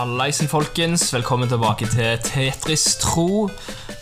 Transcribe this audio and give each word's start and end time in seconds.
Hallaisen, 0.00 0.48
folkens. 0.48 1.10
Velkommen 1.12 1.50
tilbake 1.50 1.84
til 1.92 2.14
Tetris 2.24 2.94
Tro. 3.02 3.50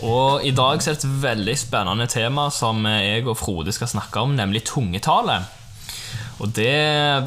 Og 0.07 0.45
I 0.47 0.53
dag 0.55 0.79
er 0.79 0.85
det 0.85 1.01
et 1.01 1.07
veldig 1.25 1.57
spennende 1.59 2.07
tema 2.07 2.45
som 2.55 2.87
jeg 2.87 3.25
og 3.25 3.35
Frode 3.41 3.75
skal 3.75 3.91
snakke 3.91 4.23
om, 4.23 4.37
nemlig 4.39 4.63
tungetale. 4.69 5.41
Og 6.39 6.55
det 6.55 6.77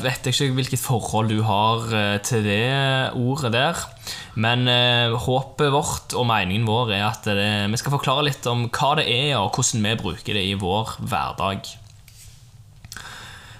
vet 0.05 0.23
jeg 0.23 0.37
ikke 0.37 0.55
hvilket 0.61 0.83
forhold 0.85 1.33
du 1.33 1.41
har 1.43 1.91
eh, 1.91 2.15
til 2.23 2.47
det 2.47 3.11
ordet 3.19 3.51
der. 3.57 3.83
Men 4.39 4.63
eh, 4.71 5.19
håpet 5.19 5.75
vårt 5.75 6.15
og 6.15 6.29
meningen 6.31 6.63
vår 6.63 6.95
er 6.95 7.09
at 7.09 7.27
det, 7.27 7.51
vi 7.75 7.81
skal 7.81 7.97
forklare 7.97 8.29
litt 8.29 8.47
om 8.47 8.69
hva 8.69 8.95
det 9.01 9.09
er, 9.11 9.35
og 9.41 9.51
hvordan 9.51 9.83
vi 9.83 9.97
bruker 9.99 10.39
det 10.39 10.47
i 10.47 10.55
vår 10.55 10.95
hverdag. 11.01 11.75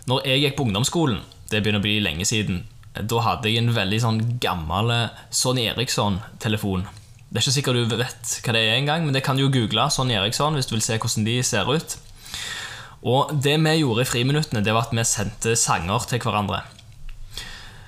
Når 0.07 0.23
jeg 0.31 0.45
gikk 0.45 0.61
på 0.61 0.71
ungdomsskolen, 0.71 1.19
det 1.51 1.59
begynner 1.59 1.83
å 1.83 1.89
bli 1.89 1.99
lenge 1.99 2.23
siden, 2.23 2.63
da 2.95 3.21
hadde 3.23 3.51
jeg 3.51 3.61
en 3.61 3.71
veldig 3.75 3.99
sånn 4.03 4.19
gammel 4.43 4.91
Sonny 5.31 5.69
Eriksson-telefon. 5.71 6.83
Det 7.31 7.39
er 7.39 7.45
ikke 7.45 7.55
sikkert 7.55 7.87
du 7.87 7.95
vet 7.95 8.31
hva 8.43 8.55
det 8.55 8.65
er 8.67 8.75
engang, 8.75 9.05
men 9.05 9.15
det 9.15 9.23
kan 9.23 9.37
du 9.39 9.45
jo 9.45 9.53
google 9.53 9.87
Sonny 9.93 10.17
Eriksson 10.19 10.57
hvis 10.59 10.67
du 10.67 10.75
vil 10.75 10.83
se 10.83 10.97
hvordan 10.99 11.27
de 11.27 11.37
ser 11.47 11.69
ut. 11.71 11.95
Og 13.07 13.31
det 13.41 13.55
vi 13.63 13.77
gjorde 13.79 14.03
i 14.03 14.09
friminuttene, 14.09 14.61
det 14.65 14.75
var 14.75 14.89
at 14.89 14.93
vi 14.93 15.05
sendte 15.07 15.55
sanger 15.57 16.03
til 16.09 16.19
hverandre. 16.21 16.59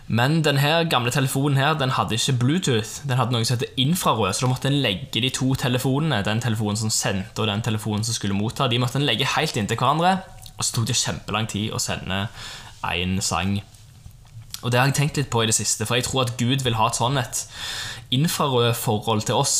Men 0.07 0.41
denne 0.43 0.83
gamle 0.91 1.11
telefonen 1.11 1.59
her, 1.59 1.75
den 1.79 1.93
hadde 1.95 2.15
ikke 2.15 2.37
Bluetooth. 2.39 3.03
Den 3.07 3.19
hadde 3.19 3.35
noe 3.35 3.45
som 3.47 3.57
heter 3.57 3.75
infrarød, 3.79 4.33
så 4.33 4.45
da 4.45 4.51
måtte 4.51 4.71
en 4.71 4.81
legge 4.83 5.21
de 5.23 5.31
to 5.33 5.53
telefonene, 5.59 6.23
den 6.25 6.43
telefonen 6.43 6.79
som 6.79 6.91
sendte 6.91 7.43
og 7.43 7.51
den 7.51 7.63
telefonen 7.63 8.03
som 8.03 8.15
skulle 8.15 8.37
motta, 8.37 8.67
de 8.67 8.79
måtte 8.83 8.99
en 8.99 9.07
legge 9.07 9.29
helt 9.35 9.59
inntil 9.59 9.79
hverandre. 9.79 10.17
Og 10.57 10.63
så 10.63 10.75
tok 10.75 10.89
det 10.89 10.99
kjempelang 10.99 11.47
tid 11.51 11.71
å 11.73 11.81
sende 11.81 12.25
én 12.83 13.19
sang. 13.23 13.61
Og 14.63 14.71
det 14.71 14.79
har 14.79 14.87
jeg 14.89 14.97
tenkt 14.97 15.19
litt 15.19 15.31
på 15.33 15.43
i 15.43 15.49
det 15.49 15.55
siste, 15.57 15.85
for 15.85 15.99
jeg 15.99 16.07
tror 16.07 16.25
at 16.25 16.35
Gud 16.39 16.63
vil 16.63 16.77
ha 16.79 16.87
et 16.89 16.99
sånn 16.99 17.19
et 17.19 17.43
infrarød-forhold 18.15 19.25
til 19.27 19.41
oss. 19.41 19.57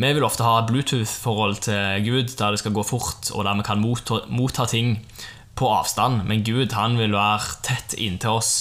Vi 0.00 0.12
vil 0.14 0.24
ofte 0.24 0.46
ha 0.46 0.62
Bluetooth-forhold 0.68 1.62
til 1.66 2.06
Gud, 2.06 2.36
der 2.38 2.54
det 2.54 2.62
skal 2.62 2.74
gå 2.76 2.84
fort, 2.86 3.30
og 3.34 3.44
der 3.44 3.58
vi 3.58 3.66
kan 3.66 3.82
motta, 3.82 4.22
motta 4.30 4.66
ting 4.70 5.00
på 5.58 5.68
avstand. 5.68 6.24
Men 6.28 6.44
Gud 6.46 6.72
han 6.78 6.96
vil 7.00 7.16
være 7.16 7.58
tett 7.66 7.96
inntil 7.98 8.38
oss. 8.38 8.52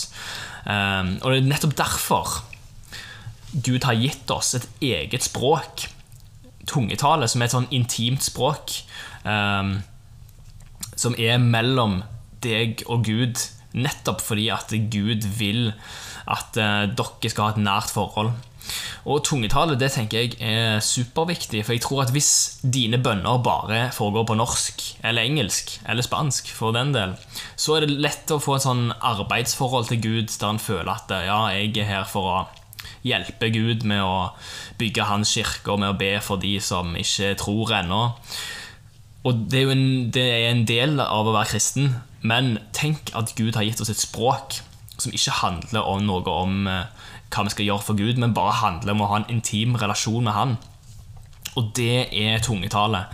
Um, 0.65 1.15
og 1.21 1.31
det 1.31 1.37
er 1.39 1.47
nettopp 1.47 1.77
derfor 1.79 2.33
Gud 3.53 3.85
har 3.87 3.97
gitt 3.97 4.29
oss 4.29 4.53
et 4.57 4.67
eget 4.83 5.25
språk, 5.25 5.87
tungetale, 6.69 7.29
som 7.29 7.41
er 7.41 7.49
et 7.49 7.55
sånn 7.55 7.71
intimt 7.73 8.25
språk, 8.25 8.75
um, 9.23 9.79
som 10.99 11.15
er 11.17 11.39
mellom 11.41 12.01
deg 12.43 12.83
og 12.87 13.07
Gud 13.07 13.39
Nettopp 13.77 14.21
fordi 14.25 14.49
at 14.53 14.71
Gud 14.91 15.27
vil 15.37 15.73
at 16.29 16.57
uh, 16.57 16.85
dere 16.89 17.31
skal 17.31 17.45
ha 17.45 17.55
et 17.55 17.63
nært 17.63 17.93
forhold. 17.93 18.33
Og 19.09 19.23
tungetale 19.25 19.77
det 19.79 19.89
tenker 19.93 20.19
jeg 20.19 20.35
er 20.43 20.81
superviktig, 20.83 21.63
for 21.65 21.73
jeg 21.73 21.83
tror 21.83 22.03
at 22.03 22.13
hvis 22.13 22.59
dine 22.61 22.99
bønner 23.01 23.41
bare 23.43 23.79
foregår 23.95 24.27
på 24.29 24.37
norsk, 24.37 24.83
eller 25.03 25.25
engelsk, 25.25 25.79
eller 25.89 26.05
spansk, 26.05 26.51
for 26.53 26.75
den 26.75 26.93
del, 26.93 27.15
så 27.55 27.77
er 27.77 27.87
det 27.87 27.97
lett 28.03 28.33
å 28.33 28.41
få 28.43 28.57
et 28.57 28.67
sånn 28.67 28.89
arbeidsforhold 28.93 29.89
til 29.89 30.03
Gud 30.03 30.35
der 30.35 30.53
en 30.53 30.61
føler 30.61 30.93
at 30.93 31.13
ja, 31.25 31.41
jeg 31.55 31.73
er 31.79 31.89
her 31.89 32.07
for 32.09 32.29
å 32.29 32.37
hjelpe 33.07 33.49
Gud 33.55 33.85
med 33.87 34.03
å 34.03 34.31
bygge 34.79 35.07
hans 35.07 35.33
kirke 35.37 35.73
og 35.73 35.81
med 35.81 35.93
å 35.93 35.99
be 35.99 36.13
for 36.23 36.41
de 36.41 36.57
som 36.63 36.95
ikke 36.99 37.33
tror 37.39 37.73
ennå. 37.79 38.03
Og 39.27 39.47
det 39.51 39.61
er 39.61 39.65
jo 39.65 39.73
en, 39.73 39.89
det 40.15 40.25
er 40.25 40.45
en 40.51 40.65
del 40.67 40.99
av 41.03 41.27
å 41.27 41.35
være 41.35 41.53
kristen, 41.55 41.93
men 42.21 42.57
tenk 42.75 43.13
at 43.15 43.35
Gud 43.37 43.55
har 43.55 43.67
gitt 43.67 43.81
oss 43.81 43.91
et 43.91 44.01
språk 44.01 44.59
som 44.99 45.13
ikke 45.15 45.37
handler 45.39 45.87
om 45.87 46.03
noe 46.07 46.33
om 46.33 46.67
eh, 46.67 46.89
hva 47.29 47.45
vi 47.45 47.53
skal 47.53 47.69
gjøre 47.69 47.85
for 47.85 47.99
Gud, 47.99 48.19
men 48.19 48.35
bare 48.35 48.57
handler 48.59 48.95
om 48.95 49.05
å 49.05 49.11
ha 49.11 49.21
en 49.21 49.29
intim 49.31 49.77
relasjon 49.79 50.25
med 50.25 50.35
Han. 50.35 50.57
Og 51.57 51.71
det 51.77 52.09
er 52.15 52.43
tungetale. 52.43 53.05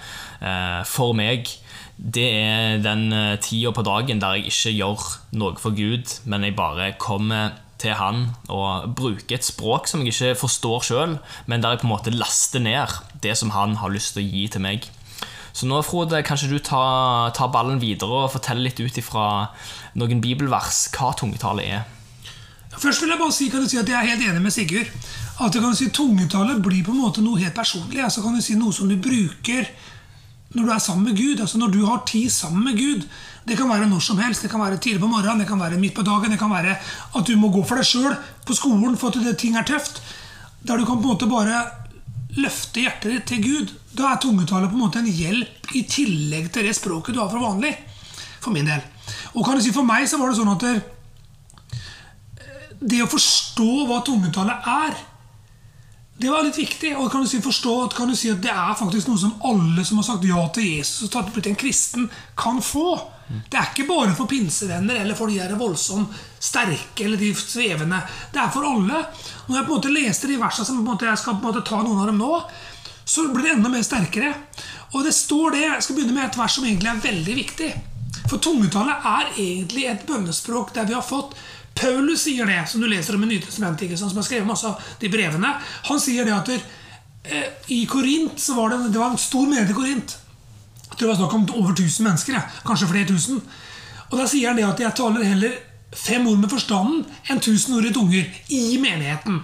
Eh, 0.41 0.81
for 0.89 1.16
meg 1.17 1.51
det 1.95 2.25
er 2.27 2.81
den 2.83 3.07
eh, 3.16 3.38
tida 3.39 3.71
på 3.71 3.85
dagen 3.88 4.19
der 4.19 4.39
jeg 4.39 4.51
ikke 4.51 4.73
gjør 4.75 5.05
noe 5.39 5.61
for 5.61 5.75
Gud, 5.77 6.17
men 6.25 6.43
jeg 6.43 6.57
bare 6.57 6.91
kommer 6.99 7.55
til 7.79 7.95
han 7.99 8.29
og 8.51 8.95
bruker 8.95 9.35
et 9.35 9.47
språk 9.47 9.87
som 9.87 10.03
jeg 10.03 10.13
ikke 10.13 10.39
forstår 10.45 10.85
sjøl, 10.87 11.17
men 11.45 11.63
der 11.63 11.75
jeg 11.75 11.83
på 11.83 11.89
en 11.89 11.93
måte 11.93 12.13
laster 12.16 12.63
ned 12.63 12.93
det 13.23 13.35
som 13.39 13.51
han 13.55 13.77
har 13.81 13.91
lyst 13.91 14.16
til 14.16 14.23
å 14.23 14.29
gi 14.29 14.45
til 14.51 14.63
meg. 14.63 14.87
Så 15.55 15.69
nå, 15.69 15.79
Frode, 15.88 16.19
kanskje 16.27 16.49
du 16.51 16.57
tar, 16.59 17.31
tar 17.35 17.51
ballen 17.53 17.79
videre 17.79 18.25
og 18.25 18.33
forteller 18.33 18.67
litt 18.67 18.79
ut 18.81 18.97
ifra 18.99 19.27
noen 19.95 20.19
bibelvers 20.23 20.89
hva 20.95 21.13
tungetale 21.16 21.63
er. 21.63 21.85
Først 22.75 23.01
vil 23.01 23.13
jeg 23.13 23.21
bare 23.21 23.31
si, 23.31 23.47
kan 23.47 23.63
si 23.69 23.79
at 23.79 23.88
jeg 23.88 23.95
er 23.95 24.09
helt 24.09 24.25
enig 24.27 24.41
med 24.43 24.51
Sigurd. 24.51 24.89
At 25.39 25.55
kan 25.55 25.71
du 25.71 25.77
si 25.79 25.88
Tungetale 25.95 26.57
blir 26.63 26.83
på 26.83 26.91
en 26.91 26.99
måte 27.05 27.23
noe 27.23 27.39
helt 27.39 27.55
personlig. 27.55 28.01
altså 28.03 28.23
kan 28.23 28.35
du 28.35 28.43
si 28.43 28.55
Noe 28.59 28.75
som 28.75 28.91
du 28.91 28.95
bruker 28.99 29.67
når 30.55 30.67
du 30.67 30.71
er 30.71 30.79
sammen 30.79 31.09
med 31.09 31.17
Gud. 31.17 31.39
altså 31.39 31.57
Når 31.57 31.72
du 31.72 31.85
har 31.85 32.03
tid 32.07 32.29
sammen 32.31 32.63
med 32.63 32.77
Gud. 32.79 33.07
Det 33.47 33.57
kan 33.57 33.69
være 33.69 33.87
når 33.87 33.99
som 33.99 34.19
helst. 34.19 34.43
Det 34.43 34.51
kan 34.51 34.61
være 34.61 34.77
tidlig 34.77 35.01
på 35.01 35.07
morgenen, 35.07 35.39
det 35.39 35.47
kan 35.47 35.59
være 35.59 35.79
midt 35.79 35.95
på 35.95 36.03
dagen. 36.03 36.31
Det 36.31 36.39
kan 36.39 36.51
være 36.51 36.75
at 37.16 37.27
du 37.27 37.35
må 37.35 37.51
gå 37.51 37.63
for 37.63 37.79
deg 37.79 37.87
sjøl 37.87 38.16
på 38.45 38.55
skolen 38.55 38.95
for 38.97 39.11
at 39.11 39.23
det, 39.23 39.37
ting 39.37 39.55
er 39.55 39.67
tøft. 39.67 40.01
Der 40.63 40.77
du 40.77 40.85
kan 40.85 40.99
på 40.99 41.03
en 41.03 41.16
måte 41.16 41.27
bare 41.31 41.66
løfte 42.35 42.83
hjertet 42.83 43.11
ditt 43.11 43.27
til 43.31 43.43
Gud, 43.43 43.75
da 43.95 44.11
er 44.11 44.22
tungetale 44.22 44.69
på 44.69 44.78
en 44.78 44.83
måte 44.85 45.01
en 45.01 45.09
hjelp 45.09 45.72
i 45.75 45.85
tillegg 45.89 46.51
til 46.53 46.67
det 46.67 46.75
språket 46.78 47.16
du 47.16 47.22
har 47.22 47.31
fra 47.31 47.41
vanlig. 47.41 47.73
For 48.44 48.53
min 48.53 48.67
del. 48.69 48.83
Og 49.33 49.45
kan 49.45 49.57
du 49.57 49.63
si 49.63 49.73
For 49.73 49.88
meg 49.88 50.06
så 50.09 50.19
var 50.22 50.31
det 50.31 50.38
sånn 50.39 50.53
at 50.53 50.66
det, 50.66 50.75
det 52.81 53.01
å 53.03 53.09
forstå 53.09 53.72
hva 53.89 54.01
tungetale 54.05 54.55
er, 54.75 54.97
det 56.17 56.31
var 56.31 56.45
litt 56.45 56.57
viktig. 56.57 56.94
Og 57.00 57.09
kan 57.11 57.25
du 57.25 57.29
si 57.29 57.41
forstå 57.44 57.73
kan 57.95 58.11
du 58.11 58.16
si 58.17 58.31
at 58.31 58.44
det 58.44 58.53
er 58.53 58.78
faktisk 58.79 59.09
noe 59.09 59.19
som 59.19 59.35
alle 59.47 59.84
som 59.88 60.00
har 60.00 60.07
sagt 60.07 60.28
ja 60.28 60.45
til 60.55 60.69
Jesus 60.78 61.09
og 61.09 61.34
blitt 61.34 61.50
en 61.51 61.59
kristen, 61.59 62.07
kan 62.39 62.61
få. 62.63 62.95
Det 63.25 63.57
er 63.57 63.72
ikke 63.72 63.88
bare 63.89 64.13
for 64.16 64.29
pinsevenner 64.29 65.01
eller 65.01 65.17
for 65.17 65.31
de 65.31 65.39
der 65.41 65.57
voldsomt 65.57 66.13
sterke 66.39 67.07
eller 67.07 67.19
de 67.19 67.31
svevende. 67.35 68.00
Det 68.31 68.39
er 68.41 68.53
for 68.53 68.67
alle. 68.69 69.01
Når 69.47 69.57
jeg 69.57 69.66
på 69.66 69.73
en 69.73 69.75
måte 69.75 69.94
leste 69.94 70.29
de 70.29 70.39
versene 70.39 70.69
som 70.69 70.85
jeg 70.85 71.19
skal 71.19 71.39
på 71.39 71.41
en 71.41 71.50
måte 71.50 71.66
ta 71.66 71.81
noen 71.81 72.03
av 72.03 72.11
dem 72.11 72.22
nå, 72.22 72.31
så 73.05 73.27
blir 73.29 73.45
det 73.45 73.55
enda 73.55 73.69
mer 73.69 73.83
sterkere. 73.85 74.33
Og 74.93 75.03
det 75.05 75.13
står 75.13 75.51
det, 75.51 75.61
Jeg 75.61 75.83
skal 75.83 75.95
begynne 75.95 76.13
med 76.13 76.25
et 76.25 76.38
vers 76.38 76.55
som 76.55 76.66
egentlig 76.66 76.89
er 76.89 77.03
veldig 77.03 77.35
viktig. 77.35 77.73
For 78.29 78.41
tungetallet 78.41 79.05
er 79.05 79.33
egentlig 79.38 79.85
et 79.85 80.05
bønnespråk 80.07 80.73
der 80.73 80.88
vi 80.89 80.97
har 80.97 81.05
fått 81.05 81.35
Paulus 81.75 82.21
sier 82.23 82.47
det, 82.47 82.61
som 82.71 82.81
du 82.81 82.88
leser 82.88 83.17
om 83.17 83.23
i 83.23 83.27
Nytestamentet, 83.27 83.99
som 83.99 84.16
har 84.16 84.23
skrevet 84.23 84.47
masse 84.47 84.67
av 84.67 84.79
de 84.99 85.09
brevene. 85.11 85.49
Han 85.89 85.99
sier 85.99 86.23
det 86.23 86.31
at 86.33 86.45
der, 86.47 86.61
eh, 87.25 87.49
i 87.67 87.85
Korint 87.85 88.39
så 88.39 88.55
var 88.55 88.69
det, 88.69 88.93
det 88.93 88.99
var 88.99 89.11
en 89.11 89.17
stor 89.17 89.43
menighet 89.43 89.69
i 89.69 89.73
Korint. 89.73 90.16
Jeg 90.89 90.97
tror 90.97 91.07
det 91.07 91.07
var 91.07 91.16
snakk 91.16 91.33
om 91.33 91.47
over 91.51 91.73
1000 91.73 92.03
mennesker. 92.07 92.41
Kanskje 92.66 92.87
flere 92.87 93.07
tusen. 93.07 93.41
Og 94.11 94.17
Da 94.17 94.27
sier 94.27 94.47
han 94.47 94.57
det 94.57 94.63
at 94.63 94.79
jeg 94.79 94.95
taler 94.95 95.23
heller 95.23 95.51
fem 95.91 96.27
ord 96.27 96.37
med 96.37 96.49
forstanden 96.49 97.05
enn 97.29 97.39
tusen 97.39 97.75
ord 97.75 97.85
i 97.85 97.93
tunger 97.93 98.25
i 98.49 98.77
menigheten. 98.77 99.41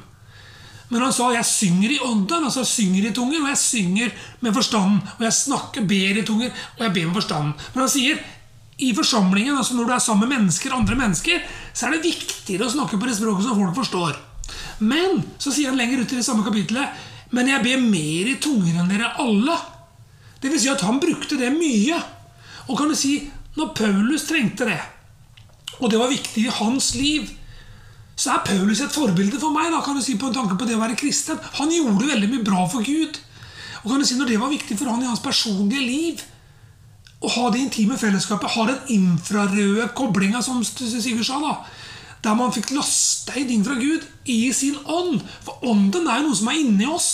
Men 0.91 1.05
han 1.07 1.15
sa 1.15 1.29
jeg 1.31 1.47
synger 1.47 1.95
i 1.95 2.01
ånden, 2.03 2.45
altså 2.45 2.65
jeg 2.65 2.71
synger 2.73 3.07
i 3.07 3.13
tunger, 3.15 3.41
og 3.41 3.51
jeg 3.53 3.61
synger 3.61 4.15
med 4.43 4.55
forstanden. 4.55 4.99
Og 5.17 5.25
jeg 5.25 5.37
snakker, 5.39 5.87
ber 5.87 6.19
i 6.19 6.25
tunger, 6.27 6.51
og 6.77 6.85
jeg 6.85 6.95
ber 6.97 7.07
med 7.07 7.19
forstanden. 7.21 7.53
Men 7.73 7.85
han 7.85 7.93
sier 7.93 8.23
i 8.81 8.91
forsamlingen, 8.97 9.55
altså 9.55 9.77
når 9.77 9.87
du 9.87 9.93
er 9.95 10.03
sammen 10.03 10.27
med 10.27 10.37
mennesker, 10.37 10.75
andre 10.75 10.97
mennesker, 10.99 11.47
så 11.71 11.87
er 11.87 11.95
det 11.95 12.09
viktigere 12.09 12.67
å 12.67 12.73
snakke 12.73 12.99
på 12.99 13.07
det 13.07 13.15
språket 13.17 13.47
som 13.47 13.57
folk 13.57 13.77
forstår. 13.77 14.19
Men 14.83 15.21
så 15.39 15.53
sier 15.53 15.71
han 15.71 15.79
lenger 15.79 16.01
ut 16.01 16.11
i 16.11 16.19
det 16.19 16.27
samme 16.27 16.43
kapitlet 16.43 17.07
men 17.35 17.47
jeg 17.47 17.63
ber 17.63 17.83
mer 17.83 18.29
i 18.29 18.39
tunger 18.43 18.79
enn 18.81 18.89
dere 18.91 19.13
alle. 19.23 19.55
Det 20.41 20.51
vil 20.51 20.59
si 20.59 20.71
at 20.71 20.83
han 20.83 20.99
brukte 21.01 21.37
det 21.39 21.51
mye. 21.55 21.99
Og 22.67 22.75
kan 22.77 22.91
du 22.91 22.95
si, 22.97 23.17
når 23.55 23.71
Paulus 23.77 24.27
trengte 24.27 24.67
det, 24.67 24.79
og 25.81 25.89
det 25.89 25.99
var 25.99 26.11
viktig 26.11 26.43
i 26.45 26.55
hans 26.59 26.91
liv, 26.95 27.29
så 28.21 28.35
er 28.35 28.43
Paulus 28.45 28.83
et 28.83 28.93
forbilde 28.93 29.39
for 29.41 29.53
meg. 29.55 29.71
da, 29.73 29.81
kan 29.81 29.97
du 29.97 30.03
si, 30.05 30.17
på 30.19 30.29
en 30.29 30.35
tanke 30.35 30.57
på 30.57 30.67
det 30.69 30.75
å 30.77 30.81
være 30.83 30.97
kristen. 30.99 31.39
Han 31.57 31.71
gjorde 31.73 32.09
veldig 32.11 32.29
mye 32.29 32.45
bra 32.45 32.67
for 32.69 32.85
Gud. 32.85 33.17
Og 33.81 33.89
kan 33.89 33.99
du 34.01 34.05
si, 34.05 34.15
Når 34.15 34.29
det 34.29 34.39
var 34.39 34.51
viktig 34.51 34.77
for 34.77 34.91
han 34.91 35.01
i 35.01 35.09
hans 35.09 35.23
personlige 35.23 35.81
liv, 35.81 36.21
å 37.21 37.29
ha 37.29 37.49
det 37.53 37.61
intime 37.61 37.97
fellesskapet, 37.97 38.49
ha 38.49 38.65
den 38.65 38.93
infrarøde 38.97 39.87
koblinga, 39.97 40.41
som 40.41 40.63
Sigurd 40.63 41.25
sa, 41.25 41.39
da, 41.41 41.55
der 42.21 42.37
man 42.37 42.53
fikk 42.53 42.71
lasta 42.73 43.37
inn 43.37 43.65
fra 43.65 43.77
Gud 43.77 44.05
i 44.29 44.51
sin 44.53 44.77
ånd. 44.85 45.21
For 45.41 45.65
ånden 45.65 46.07
er 46.07 46.21
jo 46.21 46.29
noe 46.29 46.37
som 46.37 46.49
er 46.49 46.61
inni 46.61 46.85
oss. 46.89 47.09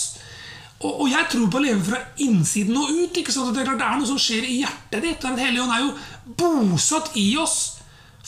Og, 0.78 0.92
og, 0.92 1.06
jeg 1.10 1.24
tror 1.32 1.48
på 1.50 1.58
å 1.58 1.64
leve 1.64 1.82
fra 1.88 2.02
innsiden 2.24 2.76
og 2.76 2.92
ut. 2.92 3.16
ikke 3.16 3.32
sant? 3.32 3.54
Det 3.56 3.64
er 3.64 3.70
klart 3.72 3.80
det 3.80 3.88
er 3.88 3.98
noe 3.98 4.10
som 4.12 4.20
skjer 4.20 4.44
i 4.44 4.60
hjertet 4.60 5.02
ditt. 5.02 5.24
Den 5.24 5.40
hellige 5.40 5.64
ånd 5.64 5.74
er 5.74 5.86
jo 5.86 6.36
bosatt 6.38 7.16
i 7.16 7.32
oss 7.40 7.58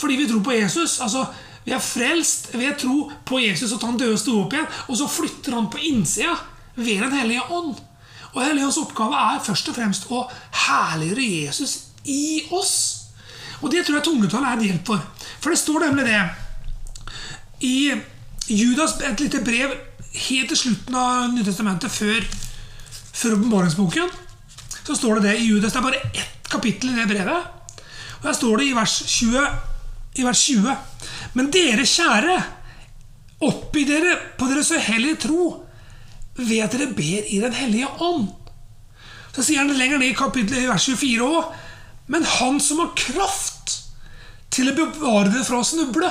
fordi 0.01 0.17
vi 0.17 0.27
tror 0.31 0.41
på 0.41 0.55
Jesus. 0.57 0.97
Altså, 1.05 1.27
Vi 1.65 1.75
er 1.77 1.83
frelst 1.85 2.51
ved 2.55 2.79
tro 2.81 3.11
på 3.29 3.41
Jesus, 3.43 3.73
og 3.73 3.81
at 3.81 3.89
han 3.91 4.01
døde 4.01 4.17
og 4.17 4.23
sto 4.23 4.37
opp 4.41 4.57
igjen. 4.57 4.69
Og 4.89 4.97
så 5.01 5.09
flytter 5.11 5.57
han 5.59 5.69
på 5.73 5.83
innsida 5.91 6.35
ved 6.77 7.03
Den 7.05 7.13
hellige 7.19 7.45
ånd. 7.53 7.75
Og 8.33 8.45
Hellige 8.45 8.67
ånds 8.67 8.79
oppgave 8.79 9.19
er 9.19 9.43
først 9.43 9.69
og 9.69 9.77
fremst 9.77 10.07
å 10.15 10.23
herliggjøre 10.67 11.27
Jesus 11.27 11.77
i 12.07 12.47
oss. 12.55 12.77
Og 13.61 13.73
det 13.73 13.85
tror 13.85 13.99
jeg 13.99 14.07
tungetallet 14.07 14.49
er 14.53 14.61
et 14.61 14.69
hjelp 14.71 14.93
for. 14.93 15.03
For 15.43 15.53
det 15.53 15.61
står 15.61 15.87
nemlig 15.89 16.07
det 16.07 16.21
i 17.67 17.77
Judas, 18.49 18.97
et 19.05 19.21
lite 19.21 19.43
brev 19.45 19.75
helt 20.11 20.49
til 20.51 20.59
slutten 20.59 20.97
av 20.97 21.29
Nytestamentet, 21.35 21.93
før, 21.93 22.25
før 23.13 23.37
åpenbaringsboken, 23.37 24.15
så 24.87 24.97
står 24.97 25.19
det 25.21 25.29
det 25.29 25.35
i 25.43 25.51
Judas. 25.51 25.75
Det 25.75 25.81
er 25.83 25.87
bare 25.87 26.07
ett 26.15 26.51
kapittel 26.51 26.95
i 26.95 27.01
det 27.03 27.11
brevet. 27.11 27.51
Og 28.21 28.25
Der 28.25 28.33
står 28.37 28.57
det 28.57 28.71
i 28.71 28.77
vers 28.77 28.97
20, 29.07 29.45
i 30.19 30.25
vers 30.27 30.43
20 30.49 30.77
Men 31.39 31.51
dere 31.55 31.87
kjære, 31.87 32.37
oppgi 33.47 33.85
dere 33.89 34.17
på 34.39 34.49
deres 34.51 34.73
uhellige 34.75 35.21
tro 35.27 35.45
ved 36.41 36.63
at 36.65 36.75
dere 36.75 36.93
ber 36.97 37.29
i 37.31 37.41
Den 37.43 37.55
hellige 37.55 37.89
ånd. 38.01 38.29
Så 39.31 39.45
sier 39.47 39.63
han 39.63 39.71
det 39.71 39.79
lenger 39.79 40.01
ned 40.01 40.11
i 40.11 40.19
kapittelet 40.19 40.65
i 40.65 40.71
vers 40.71 40.89
24 40.89 41.29
òg. 41.29 41.53
Men 42.11 42.27
han 42.27 42.59
som 42.63 42.81
har 42.83 42.91
kraft 42.99 43.77
til 44.51 44.71
å 44.71 44.75
bevare 44.75 45.31
dere 45.31 45.47
fra 45.47 45.61
å 45.61 45.67
snuble. 45.67 46.11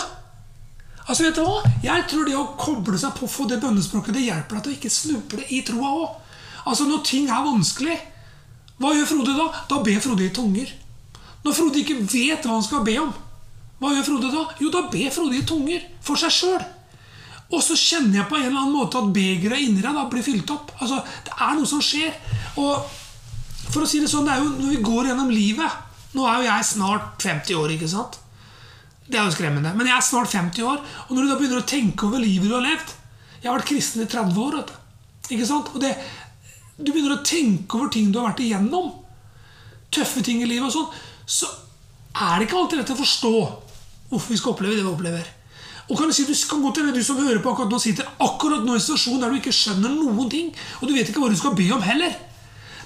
Altså, 1.09 1.25
vet 1.25 1.35
du 1.35 1.43
hva? 1.43 1.63
Jeg 1.83 2.05
tror 2.07 2.27
det 2.27 2.37
å 2.37 2.53
koble 2.59 2.99
seg 3.01 3.15
på 3.17 3.27
for 3.27 3.49
det 3.49 3.59
bønnespråket 3.63 4.15
det 4.15 4.27
hjelper 4.27 4.59
deg 4.59 4.63
til 4.63 4.71
å 4.71 4.77
ikke 4.77 4.93
snuble 4.93 5.47
i 5.49 5.63
troa 5.67 5.93
òg. 6.03 6.35
Altså, 6.69 6.85
når 6.87 7.01
ting 7.07 7.27
er 7.27 7.43
vanskelig, 7.43 7.97
hva 8.79 8.93
gjør 8.95 9.09
Frode 9.09 9.33
da? 9.35 9.47
Da 9.67 9.79
ber 9.83 10.03
Frode 10.03 10.23
i 10.23 10.35
tunger. 10.35 10.69
Når 11.43 11.55
Frode 11.57 11.81
ikke 11.81 11.97
vet 11.99 12.45
hva 12.45 12.55
han 12.55 12.63
skal 12.63 12.85
be 12.87 12.95
om, 13.01 13.11
hva 13.79 13.93
gjør 13.95 14.05
Frode 14.09 14.29
da? 14.33 14.43
Jo, 14.59 14.69
da 14.73 14.83
ber 14.91 15.11
Frode 15.15 15.39
i 15.39 15.45
tunger 15.47 15.83
for 16.03 16.19
seg 16.19 16.33
sjøl. 16.35 16.63
Og 17.49 17.61
så 17.65 17.77
kjenner 17.79 18.19
jeg 18.19 18.29
på 18.29 18.37
en 18.37 18.45
eller 18.45 18.61
annen 18.61 18.75
måte 18.75 18.99
at 18.99 19.11
begeret 19.13 19.63
inni 19.63 19.81
deg 19.81 19.95
da 19.95 20.05
blir 20.11 20.25
fylt 20.25 20.51
opp. 20.53 20.73
Altså, 20.77 20.99
Det 21.25 21.33
er 21.33 21.55
noe 21.57 21.69
som 21.69 21.81
skjer. 21.81 22.13
Og 22.61 22.89
for 23.71 23.85
å 23.85 23.89
si 23.89 24.01
det 24.03 24.09
sånn, 24.11 24.27
det 24.27 24.35
er 24.35 24.43
jo 24.43 24.51
når 24.57 24.73
vi 24.75 24.81
går 24.85 25.11
gjennom 25.11 25.31
livet 25.33 25.85
Nå 26.09 26.23
er 26.25 26.39
jo 26.39 26.45
jeg 26.47 26.65
snart 26.65 27.21
50 27.21 27.53
år, 27.53 27.71
ikke 27.75 27.87
sant? 27.91 28.15
Det 29.05 29.19
er 29.19 29.27
jo 29.27 29.33
skremmende. 29.35 29.75
Men 29.77 29.85
jeg 29.85 29.93
er 29.93 30.05
snart 30.07 30.31
50 30.31 30.65
år, 30.65 30.79
og 31.05 31.11
når 31.13 31.21
du 31.21 31.29
da 31.29 31.35
begynner 31.37 31.61
å 31.61 31.67
tenke 31.69 32.07
over 32.07 32.23
livet 32.23 32.49
du 32.49 32.55
har 32.55 32.65
levd 32.65 32.95
Jeg 33.43 33.45
har 33.45 33.59
vært 33.59 33.69
kristen 33.69 34.01
i 34.01 34.07
30 34.09 34.39
år. 34.41 34.57
Ikke 35.29 35.45
sant? 35.45 35.69
Og 35.69 35.83
det, 35.83 35.93
du 36.81 36.89
begynner 36.89 37.19
å 37.19 37.21
tenke 37.21 37.77
over 37.77 37.93
ting 37.93 38.09
du 38.09 38.17
har 38.17 38.31
vært 38.31 38.41
igjennom, 38.41 38.89
tøffe 39.93 40.25
ting 40.25 40.41
i 40.41 40.49
livet 40.49 40.65
og 40.65 40.73
sånn, 40.73 40.97
så 41.29 41.49
er 42.17 42.39
det 42.39 42.47
ikke 42.47 42.57
alltid 42.57 42.81
lett 42.81 42.93
å 42.95 42.99
forstå 43.03 43.33
hvorfor 44.09 44.33
vi 44.33 44.39
skal 44.39 44.55
oppleve 44.55 44.77
det 44.77 44.85
vi 44.85 44.91
opplever. 44.91 45.27
Og 45.89 45.97
kan 45.97 46.07
Du 46.07 46.13
si, 46.13 46.25
du 46.25 46.33
kan 46.49 46.61
godt 46.61 46.77
hende 46.77 46.93
du 46.93 47.03
som 47.03 47.17
hører 47.17 47.41
på 47.41 47.49
akkurat 47.51 47.71
nå, 47.71 47.79
sitter 47.81 48.05
akkurat 48.21 48.65
nå 48.65 48.75
i 48.75 48.77
en 48.77 48.83
situasjon 48.83 49.21
der 49.21 49.31
du 49.31 49.39
ikke 49.39 49.53
skjønner 49.53 49.89
noen 49.89 50.29
ting, 50.29 50.51
og 50.81 50.87
du 50.87 50.93
vet 50.93 51.09
ikke 51.09 51.21
hva 51.23 51.31
du 51.31 51.37
skal 51.39 51.55
be 51.57 51.65
om 51.73 51.81
heller. 51.81 52.13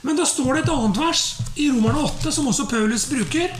Men 0.04 0.20
da 0.20 0.26
står 0.28 0.54
det 0.54 0.64
et 0.64 0.72
annet 0.72 1.00
vers 1.00 1.24
i 1.60 1.70
Romerne 1.72 2.04
8, 2.08 2.32
som 2.32 2.48
også 2.48 2.68
Paulus 2.72 3.06
bruker. 3.12 3.52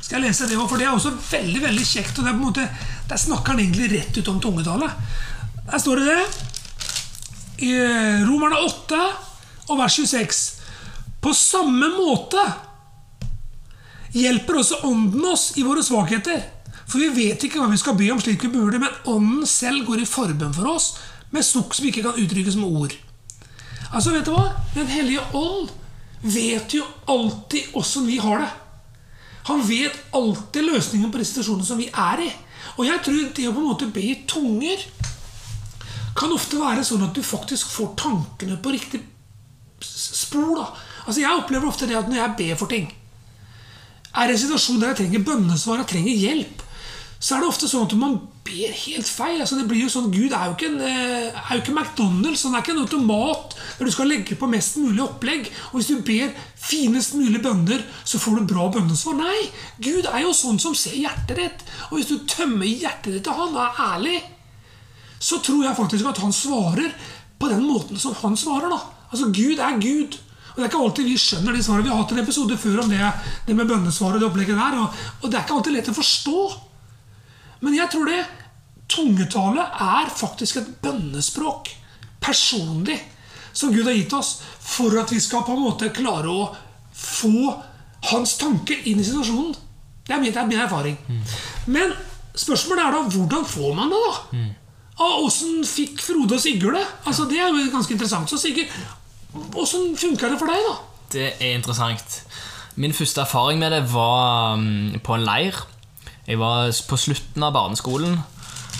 Skal 0.00 0.18
jeg 0.18 0.26
lese 0.26 0.48
det 0.48 0.58
òg, 0.58 0.68
for 0.68 0.76
Det 0.76 0.86
er 0.86 0.92
også 0.92 1.12
veldig 1.30 1.62
veldig 1.62 1.86
kjekt. 1.86 2.18
og 2.18 2.24
det 2.24 2.30
er 2.30 2.36
på 2.36 2.40
en 2.40 2.48
måte, 2.48 2.68
Der 3.08 3.16
snakker 3.16 3.52
han 3.52 3.60
egentlig 3.60 3.90
rett 3.90 4.18
ut 4.18 4.28
om 4.28 4.40
tungetallet. 4.40 4.90
Der 5.70 5.78
står 5.78 5.96
det 5.96 6.06
det. 6.06 6.22
I 7.58 7.72
Romerne 8.24 8.56
8 8.64 9.00
og 9.68 9.78
vers 9.78 9.92
26. 9.92 10.60
På 11.20 11.32
samme 11.34 11.88
måte 11.88 12.38
hjelper 14.16 14.60
også 14.60 14.80
Ånden 14.88 15.24
oss 15.30 15.52
i 15.58 15.64
våre 15.66 15.84
svakheter. 15.86 16.42
For 16.90 16.98
vi 16.98 17.10
vet 17.14 17.44
ikke 17.46 17.60
hva 17.60 17.68
vi 17.70 17.78
skal 17.78 17.96
be 17.98 18.08
om 18.12 18.20
slik 18.22 18.42
vi 18.46 18.52
burde, 18.54 18.80
men 18.82 18.96
Ånden 19.10 19.46
selv 19.46 19.86
går 19.86 20.02
i 20.02 20.08
forbønn 20.08 20.54
for 20.56 20.72
oss 20.72 20.94
med 21.30 21.46
sukk 21.46 21.76
som 21.76 21.86
ikke 21.86 22.02
kan 22.06 22.18
uttrykkes 22.18 22.58
med 22.58 22.80
ord. 22.82 22.96
Altså, 23.90 24.14
vet 24.14 24.26
du 24.26 24.32
hva? 24.34 24.50
Den 24.74 24.90
hellige 24.90 25.22
ånd 25.34 25.70
vet 26.22 26.74
jo 26.74 26.84
alltid 27.10 27.76
åssen 27.78 28.06
vi 28.10 28.18
har 28.22 28.42
det. 28.42 28.50
Han 29.50 29.62
vet 29.66 29.96
alltid 30.14 30.66
løsningen 30.66 31.10
på 31.10 31.18
de 31.18 31.26
situasjonene 31.26 31.66
som 31.66 31.78
vi 31.80 31.88
er 31.88 32.26
i. 32.26 32.30
Og 32.76 32.84
jeg 32.86 33.02
tror 33.06 33.30
det 33.36 33.46
å 33.48 33.54
på 33.54 33.62
en 33.62 33.70
måte 33.70 33.88
be 33.90 34.02
i 34.12 34.18
tunger 34.28 34.82
kan 36.18 36.34
ofte 36.34 36.58
være 36.60 36.84
sånn 36.84 37.06
at 37.06 37.16
du 37.16 37.22
faktisk 37.24 37.70
får 37.72 37.94
tankene 37.98 38.58
på 38.60 38.74
riktig 38.74 39.00
spor. 39.80 40.56
da. 40.58 40.66
Altså 41.06 41.22
Jeg 41.22 41.38
opplever 41.38 41.70
ofte 41.70 41.88
det 41.88 41.98
at 41.98 42.10
når 42.10 42.20
jeg 42.20 42.36
ber 42.42 42.60
for 42.60 42.70
ting, 42.70 42.90
er 44.14 44.26
det 44.26 44.34
en 44.34 44.42
situasjon 44.44 44.80
der 44.80 44.92
jeg 44.92 45.02
trenger 45.04 45.26
bønnesvar, 45.28 45.82
jeg 45.82 45.92
trenger 45.94 46.24
hjelp, 46.24 46.62
så 47.20 47.36
er 47.36 47.42
det 47.42 47.50
ofte 47.50 47.68
sånn 47.68 47.84
at 47.84 47.94
man 48.00 48.14
ber 48.46 48.72
helt 48.72 49.08
feil. 49.08 49.40
altså 49.42 49.58
det 49.58 49.66
blir 49.68 49.82
jo 49.84 49.90
sånn, 49.92 50.08
Gud 50.12 50.32
er 50.32 50.46
jo 50.48 50.54
ikke, 50.54 50.70
en, 50.70 50.80
eh, 50.80 51.26
er 51.36 51.50
jo 51.58 51.60
ikke 51.60 51.74
McDonald's. 51.74 52.44
Han 52.46 52.54
er 52.56 52.62
ikke 52.64 52.72
en 52.72 52.80
automat 52.86 53.56
der 53.78 53.84
du 53.84 53.92
skal 53.92 54.08
legge 54.08 54.38
på 54.40 54.48
mest 54.48 54.78
mulig 54.80 55.02
opplegg. 55.04 55.50
Og 55.70 55.78
hvis 55.78 55.90
du 55.92 56.00
ber 56.06 56.32
finest 56.56 57.14
mulig 57.14 57.42
bønner, 57.44 57.84
så 58.04 58.18
får 58.18 58.40
du 58.40 58.54
bra 58.54 58.70
bønnesvar. 58.72 59.18
Nei! 59.20 59.50
Gud 59.84 60.08
er 60.08 60.24
jo 60.24 60.32
sånn 60.32 60.58
som 60.62 60.74
ser 60.74 60.96
hjertet 60.96 61.36
ditt. 61.36 61.64
Og 61.90 61.98
hvis 61.98 62.08
du 62.08 62.24
tømmer 62.24 62.66
hjertet 62.66 63.12
ditt 63.12 63.28
til 63.28 63.36
han 63.36 63.52
og 63.52 63.62
er 63.66 63.84
ærlig, 63.90 64.18
så 65.20 65.42
tror 65.44 65.66
jeg 65.66 65.76
faktisk 65.76 66.08
at 66.08 66.24
han 66.24 66.32
svarer 66.32 66.96
på 67.40 67.52
den 67.52 67.68
måten 67.68 68.00
som 68.00 68.16
han 68.22 68.36
svarer. 68.36 68.72
da. 68.72 68.80
Altså, 69.12 69.28
Gud 69.28 69.60
er 69.60 69.76
Gud. 69.76 70.16
Og 70.50 70.56
Det 70.56 70.64
er 70.64 70.70
ikke 70.70 70.82
alltid 70.84 71.08
vi 71.10 71.16
skjønner 71.20 71.56
de 71.56 71.62
svarene. 71.62 71.86
Vi 71.86 71.92
har 71.92 72.02
hatt 72.02 72.12
en 72.14 72.22
episode 72.22 72.58
før 72.58 72.82
om 72.84 72.90
det, 72.90 73.12
det 73.46 73.56
med 73.56 73.70
bønnesvar 73.70 74.16
og 74.16 74.20
det 74.20 74.28
opplegget 74.28 74.58
der. 74.58 74.78
Og, 74.82 75.00
og 75.22 75.30
det 75.30 75.38
er 75.38 75.44
ikke 75.46 75.56
alltid 75.60 75.76
lett 75.76 75.90
å 75.92 75.96
forstå. 75.96 76.42
Men 77.60 77.76
jeg 77.76 77.92
tror 77.92 78.10
det 78.10 78.20
tungetale 78.90 79.64
er 79.86 80.10
faktisk 80.10 80.60
et 80.60 80.70
bønnespråk. 80.82 81.70
Personlig. 82.20 82.98
Som 83.52 83.72
Gud 83.74 83.86
har 83.86 83.96
gitt 83.96 84.12
oss 84.14 84.36
for 84.62 84.94
at 85.00 85.10
vi 85.12 85.18
skal 85.22 85.42
på 85.46 85.54
en 85.56 85.64
måte 85.64 85.90
klare 85.94 86.30
å 86.30 86.48
få 86.94 87.50
hans 88.10 88.36
tanke 88.40 88.76
inn 88.88 89.00
i 89.00 89.04
situasjonen. 89.06 89.54
Det 90.06 90.14
er 90.16 90.20
min, 90.22 90.32
det 90.32 90.40
er 90.42 90.48
min 90.48 90.62
erfaring. 90.62 90.96
Men 91.70 91.92
spørsmålet 92.34 92.84
er 92.86 92.94
da 92.96 93.02
hvordan 93.14 93.44
får 93.46 93.74
man 93.76 93.90
det, 93.92 94.00
da? 94.06 94.40
Og 95.00 95.26
Åssen 95.26 95.62
fikk 95.64 96.00
Frode 96.04 96.36
og 96.36 96.42
Sigurd 96.42 96.74
det? 96.76 96.84
Altså, 97.08 97.24
det 97.30 97.38
er 97.40 97.48
jo 97.48 97.70
ganske 97.72 97.94
interessant. 97.94 98.28
Så 98.28 98.36
Sigurd, 98.42 98.68
åssen 99.34 99.94
funka 99.98 100.30
det 100.30 100.38
for 100.40 100.50
deg, 100.50 100.64
da? 100.66 100.78
Det 101.10 101.28
er 101.38 101.56
interessant. 101.58 102.22
Min 102.80 102.94
første 102.94 103.24
erfaring 103.24 103.58
med 103.60 103.74
det 103.74 103.82
var 103.92 104.54
um, 104.58 104.94
på 105.02 105.16
en 105.16 105.26
leir. 105.26 105.56
Jeg 106.28 106.38
var 106.38 106.70
på 106.86 106.98
slutten 107.00 107.42
av 107.42 107.54
barneskolen, 107.56 108.12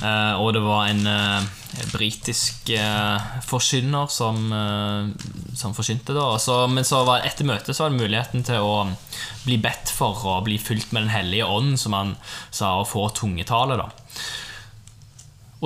eh, 0.06 0.34
og 0.38 0.52
det 0.54 0.60
var 0.62 0.86
en 0.86 1.00
eh, 1.10 1.48
britisk 1.90 2.70
eh, 2.76 3.24
forkynner 3.48 4.06
som, 4.12 4.38
som 5.58 5.74
forsynte. 5.74 6.14
da 6.14 6.36
så, 6.38 6.60
Men 6.70 6.86
så 6.86 7.00
var 7.08 7.26
etter 7.26 7.48
møtet 7.48 7.74
så 7.74 7.88
var 7.88 7.90
det 7.90 8.04
muligheten 8.04 8.46
til 8.46 8.62
å 8.62 8.76
bli 9.48 9.58
bedt 9.58 9.90
for 9.90 10.22
og 10.30 10.46
bli 10.46 10.60
fylt 10.62 10.92
med 10.92 11.08
Den 11.08 11.14
hellige 11.16 11.48
ånd, 11.48 11.74
som 11.80 11.96
han 11.98 12.14
sa, 12.50 12.76
og 12.78 12.86
få 12.92 13.08
tungetale. 13.18 13.80
da 13.80 13.90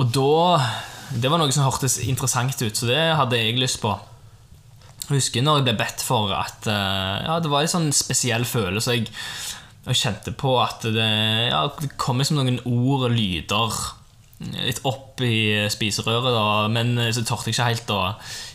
Og 0.01 0.09
da 0.09 0.57
Det 1.21 1.29
var 1.29 1.37
noe 1.37 1.53
som 1.53 1.67
hørtes 1.67 1.99
interessant 2.01 2.57
ut, 2.65 2.73
så 2.73 2.89
det 2.89 3.03
hadde 3.19 3.37
jeg 3.37 3.61
lyst 3.61 3.83
på. 3.83 3.93
Jeg 5.05 5.19
husker 5.19 5.43
når 5.45 5.59
jeg 5.59 5.67
ble 5.67 5.75
bedt 5.83 6.01
for 6.05 6.31
at 6.33 6.65
eh, 6.71 7.25
ja, 7.27 7.37
det 7.43 7.51
var 7.51 7.65
en 7.65 7.73
sånn 7.75 7.91
spesiell 7.95 8.45
følelse. 8.49 8.95
Jeg, 8.97 9.11
jeg 9.85 9.99
kjente 10.01 10.33
på 10.33 10.55
at 10.63 10.87
det, 10.87 11.11
ja, 11.51 11.67
det 11.77 11.91
kom 12.01 12.21
liksom 12.21 12.41
noen 12.41 12.57
ord 12.65 13.05
og 13.09 13.13
lyder 13.13 13.77
litt 14.65 14.81
opp 14.87 15.21
i 15.23 15.67
spiserøret. 15.71 16.33
Da, 16.33 16.65
men 16.73 16.97
så 17.13 17.23
torde 17.23 17.51
jeg 17.51 17.55
ikke 17.55 17.69
helt 17.69 17.93
å 17.93 18.01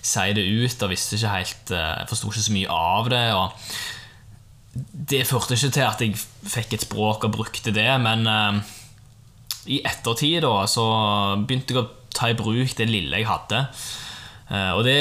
si 0.02 0.26
det 0.36 0.44
ut 0.44 0.84
og 0.84 0.92
visste 0.92 1.16
ikke 1.16 1.38
helt 1.38 1.72
eh, 1.76 1.94
Jeg 2.02 2.10
forsto 2.10 2.32
ikke 2.32 2.48
så 2.48 2.58
mye 2.58 2.80
av 2.80 3.14
det. 3.14 3.24
Og 3.38 4.76
det 5.14 5.24
førte 5.28 5.56
ikke 5.56 5.72
til 5.74 5.86
at 5.86 6.04
jeg 6.04 6.18
fikk 6.50 6.76
et 6.76 6.86
språk 6.86 7.26
og 7.26 7.34
brukte 7.38 7.74
det, 7.74 7.88
men 8.02 8.26
eh, 8.30 8.76
i 9.70 9.80
ettertid 9.86 10.40
da, 10.44 10.64
så 10.70 10.84
begynte 11.44 11.74
jeg 11.74 11.82
å 11.82 11.90
ta 12.14 12.30
i 12.30 12.38
bruk 12.38 12.76
det 12.78 12.88
lille 12.90 13.20
jeg 13.20 13.28
hadde. 13.28 13.66
Eh, 14.50 14.72
og 14.74 14.82
det, 14.86 14.98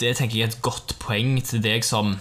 det 0.00 0.16
tenker 0.16 0.38
jeg 0.38 0.48
er 0.48 0.54
et 0.54 0.64
godt 0.64 0.96
poeng 1.02 1.36
til 1.44 1.62
deg 1.64 1.84
som 1.86 2.16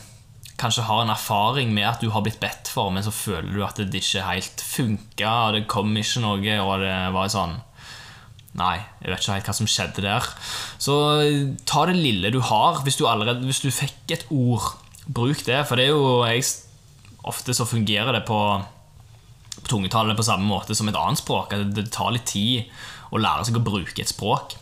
kanskje 0.58 0.88
har 0.88 1.04
en 1.04 1.14
erfaring 1.14 1.72
med 1.74 1.86
at 1.86 2.02
du 2.02 2.10
har 2.12 2.24
blitt 2.26 2.40
bedt 2.42 2.70
for, 2.74 2.90
men 2.94 3.06
så 3.06 3.14
føler 3.14 3.54
du 3.54 3.64
at 3.66 3.78
det 3.78 4.02
ikke 4.02 4.26
helt 4.26 4.64
funka, 4.66 5.30
og 5.30 5.56
det 5.56 5.68
kom 5.70 5.94
ikke 5.96 6.24
noe, 6.24 6.60
og 6.64 6.84
det 6.84 7.00
var 7.16 7.34
sånn 7.34 7.58
Nei, 8.58 8.80
jeg 9.04 9.12
vet 9.12 9.22
ikke 9.22 9.34
helt 9.36 9.50
hva 9.52 9.54
som 9.54 9.68
skjedde 9.70 10.02
der. 10.02 10.28
Så 10.82 10.94
ta 11.70 11.84
det 11.86 11.94
lille 11.94 12.32
du 12.34 12.40
har. 12.42 12.80
Hvis 12.82 12.96
du, 12.98 13.04
allerede, 13.06 13.46
hvis 13.46 13.60
du 13.62 13.68
fikk 13.70 14.16
et 14.16 14.24
ord, 14.34 14.72
bruk 15.06 15.44
det. 15.46 15.60
For 15.70 15.78
det 15.78 15.86
er 15.86 15.92
jo 15.94 16.24
jeg, 16.26 16.42
Ofte 17.28 17.54
så 17.54 17.68
fungerer 17.70 18.16
det 18.16 18.24
på, 18.26 18.40
på 19.60 19.70
tungetallet 19.70 20.18
på 20.18 20.26
samme 20.26 20.50
måte 20.50 20.74
som 20.74 20.90
et 20.90 20.98
annet 20.98 21.22
språk. 21.22 21.54
At 21.54 21.76
det 21.76 21.92
tar 21.94 22.16
litt 22.16 22.26
tid 22.32 22.66
å 23.14 23.22
lære 23.22 23.46
seg 23.46 23.60
å 23.60 23.66
bruke 23.68 24.02
et 24.02 24.10
språk. 24.10 24.58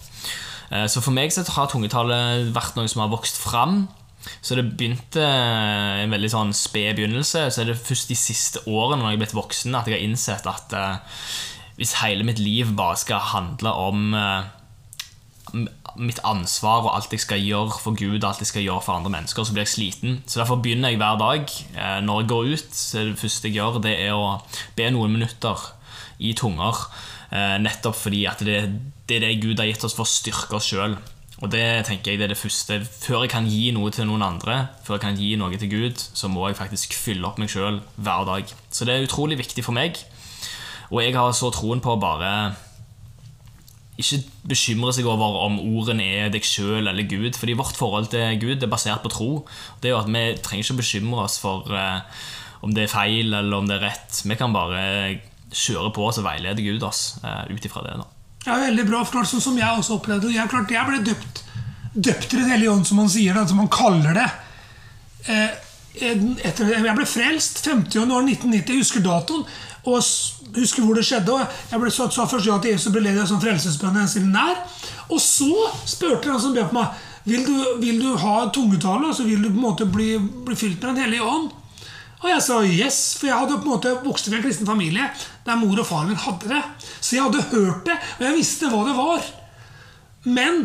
Eh, 0.71 0.87
Så 0.87 1.01
for 1.01 1.11
meg 1.11 1.31
så 1.31 1.43
har 1.55 1.67
tungetallet 1.71 2.53
vært 2.55 2.75
noe 2.75 2.87
som 2.87 3.01
har 3.05 3.09
vokst 3.13 3.37
fram. 3.41 3.87
Så 4.41 4.55
det 4.57 4.65
begynte 4.77 5.21
en 5.21 6.09
veldig 6.09 6.31
sånn 6.33 6.53
sped 6.53 6.95
begynnelse. 6.97 7.51
Så 7.53 7.61
er 7.61 7.65
det 7.69 7.77
først 7.77 8.09
de 8.09 8.15
siste 8.17 8.63
årene 8.65 9.03
når 9.03 9.11
jeg 9.11 9.19
er 9.19 9.23
blitt 9.25 9.37
voksen, 9.37 9.75
at 9.77 9.85
jeg 9.87 9.99
har 9.99 10.05
innsett 10.07 10.47
at 10.49 10.73
eh, 10.73 10.97
hvis 11.77 11.97
hele 12.01 12.23
mitt 12.25 12.39
liv 12.39 12.71
bare 12.75 12.97
skal 12.97 13.19
handle 13.19 13.69
om 13.75 14.13
eh, 14.15 14.43
mitt 15.95 16.19
ansvar 16.27 16.83
og 16.83 16.91
alt 16.95 17.13
jeg 17.13 17.21
skal 17.23 17.39
gjøre 17.39 17.77
for 17.79 17.95
Gud 17.95 18.17
og 18.17 18.27
alt 18.31 18.41
jeg 18.43 18.49
skal 18.49 18.65
gjøre 18.65 18.81
for 18.83 18.97
andre 18.97 19.11
mennesker, 19.13 19.45
så 19.45 19.53
blir 19.55 19.63
jeg 19.63 19.73
sliten. 19.75 20.17
Så 20.27 20.41
derfor 20.41 20.59
begynner 20.63 20.91
jeg 20.91 20.99
hver 20.99 21.19
dag. 21.21 21.45
Eh, 21.77 21.99
Når 22.03 22.21
jeg 22.21 22.29
går 22.33 22.49
ut, 22.55 22.69
så 22.75 23.05
det 23.11 23.19
første 23.21 23.47
jeg 23.47 23.59
gjør, 23.59 23.81
det 23.83 23.93
er 24.07 24.13
å 24.17 24.41
be 24.75 24.89
noen 24.91 25.13
minutter 25.19 25.69
i 26.19 26.33
tunger. 26.33 26.75
Eh, 27.35 27.57
nettopp 27.59 27.97
fordi 27.97 28.23
at 28.29 28.39
det, 28.45 28.61
det 29.09 29.17
er 29.17 29.25
det 29.25 29.35
Gud 29.43 29.59
har 29.59 29.67
gitt 29.67 29.83
oss 29.83 29.95
for 29.97 30.05
å 30.05 30.09
styrke 30.09 30.55
oss 30.55 30.69
sjøl. 30.71 30.95
Og 31.43 31.51
det 31.51 31.65
tenker 31.89 32.13
jeg 32.13 32.21
det 32.21 32.29
er 32.29 32.31
det 32.31 32.39
første. 32.39 32.77
Før 32.87 33.25
jeg 33.25 33.33
kan 33.33 33.47
gi 33.49 33.73
noe 33.75 33.91
til 33.91 34.07
noen 34.07 34.23
andre, 34.23 34.69
før 34.85 34.95
jeg 34.95 35.03
kan 35.03 35.17
gi 35.19 35.33
noe 35.39 35.59
til 35.59 35.71
Gud, 35.71 35.99
så 35.99 36.29
må 36.31 36.47
jeg 36.47 36.59
faktisk 36.61 36.95
fylle 36.95 37.27
opp 37.27 37.41
meg 37.41 37.51
sjøl 37.51 37.81
hver 37.97 38.27
dag. 38.29 38.53
Så 38.71 38.87
det 38.87 38.95
er 38.95 39.07
utrolig 39.07 39.39
viktig 39.41 39.65
for 39.65 39.75
meg. 39.75 39.99
Og 40.93 41.01
jeg 41.03 41.17
har 41.17 41.33
så 41.35 41.51
troen 41.51 41.83
på 41.83 41.95
å 41.95 41.99
bare 41.99 42.31
ikke 43.99 44.21
bekymre 44.51 44.91
seg 44.95 45.07
over 45.07 45.37
om 45.45 45.59
ordene 45.59 46.05
er 46.19 46.31
deg 46.31 46.45
sjøl 46.47 46.87
eller 46.87 47.07
Gud. 47.09 47.35
Fordi 47.35 47.59
vårt 47.59 47.75
forhold 47.79 48.11
til 48.13 48.39
Gud 48.39 48.63
er 48.63 48.71
basert 48.71 49.03
på 49.03 49.11
tro. 49.11 49.29
Det 49.83 49.91
er 49.91 49.95
jo 49.97 50.01
at 50.03 50.11
Vi 50.11 50.25
trenger 50.39 50.63
ikke 50.63 50.81
bekymre 50.83 51.27
oss 51.27 51.39
for 51.41 51.67
eh, 51.75 52.03
om 52.63 52.73
det 52.75 52.85
er 52.85 52.95
feil 52.95 53.33
eller 53.33 53.59
om 53.59 53.67
det 53.67 53.79
er 53.79 53.89
rett. 53.89 54.23
Vi 54.23 54.39
kan 54.39 54.55
bare 54.55 54.83
kjøre 55.55 55.91
på 55.95 56.09
og 56.09 56.21
veileder 56.25 56.65
Gud 56.65 56.83
oss 56.83 57.15
eh, 57.23 57.45
ut 57.51 57.67
ifra 57.67 57.83
det. 57.85 57.97
da. 58.01 58.07
Ja, 58.45 58.59
veldig 58.61 58.85
bra 58.87 59.03
forklart, 59.07 59.29
sånn 59.31 59.43
som 59.43 59.59
jeg 59.59 59.79
også 59.79 59.99
opplevde. 59.99 60.33
Jeg, 60.33 60.49
klart, 60.51 60.73
jeg 60.73 60.89
ble 60.89 61.01
døpt, 61.05 61.43
døpt 61.93 62.27
til 62.29 62.43
Den 62.43 62.51
hellige 62.53 62.73
ånd, 62.73 62.85
som 62.87 62.99
man 63.01 63.11
sier 63.11 63.37
det, 63.37 63.47
som 63.49 63.61
man 63.63 63.71
kaller 63.73 64.19
det. 64.19 64.27
Eh, 65.31 65.63
etter, 65.95 66.73
jeg 66.75 66.97
ble 66.99 67.07
frelst 67.07 67.63
50.1.1990. 67.65 68.75
Jeg 68.75 68.83
husker 68.83 69.05
datoen 69.05 69.45
og 69.85 70.01
husker 70.55 70.83
hvor 70.83 70.97
det 70.97 71.05
skjedde. 71.07 71.33
og 71.33 71.71
Jeg 71.71 71.81
ble 71.81 71.91
sa, 71.93 72.09
først 72.11 72.49
ja 72.49 72.59
til 72.61 72.75
Jesus 72.75 72.93
ble 72.93 73.03
leder 73.05 73.23
av 73.23 73.31
sånn 73.31 73.41
frelsesbønn. 73.41 73.99
Og 75.09 75.19
så 75.21 75.51
spurte 75.87 76.31
han 76.33 76.41
som 76.41 76.55
ber 76.55 76.69
på 76.69 76.79
meg 76.79 77.03
vil 77.25 77.41
du, 77.41 77.53
vil 77.81 77.97
du 77.97 78.11
ha 78.21 78.35
tungetale, 78.53 79.07
altså 79.07 79.23
så 79.23 79.29
vil 79.29 79.41
du 79.41 79.49
på 79.49 79.57
en 79.57 79.63
måte 79.63 79.87
bli, 79.89 80.11
bli 80.45 80.57
fylt 80.57 80.83
med 80.83 80.91
Den 80.91 81.07
hellige 81.07 81.25
ånd. 81.25 81.53
Og 82.23 82.29
jeg 82.31 82.43
sa 82.45 82.61
yes, 82.63 82.99
for 83.19 83.29
jeg 83.29 83.37
hadde 83.37 83.57
på 83.59 83.67
en 83.67 83.73
måte 83.75 83.91
vokst 84.05 84.29
opp 84.29 84.35
i 84.35 84.37
en 84.39 84.45
kristen 84.45 84.67
familie 84.67 85.09
der 85.45 85.59
mor 85.59 85.77
og 85.81 85.87
far 85.87 86.07
min 86.07 86.19
hadde 86.19 86.49
det. 86.49 86.61
Så 86.99 87.17
jeg 87.17 87.25
hadde 87.25 87.43
hørt 87.51 87.83
det, 87.87 87.97
og 88.17 88.25
jeg 88.25 88.37
visste 88.39 88.71
hva 88.71 88.81
det 88.87 88.95
var. 88.97 89.27
Men 90.25 90.63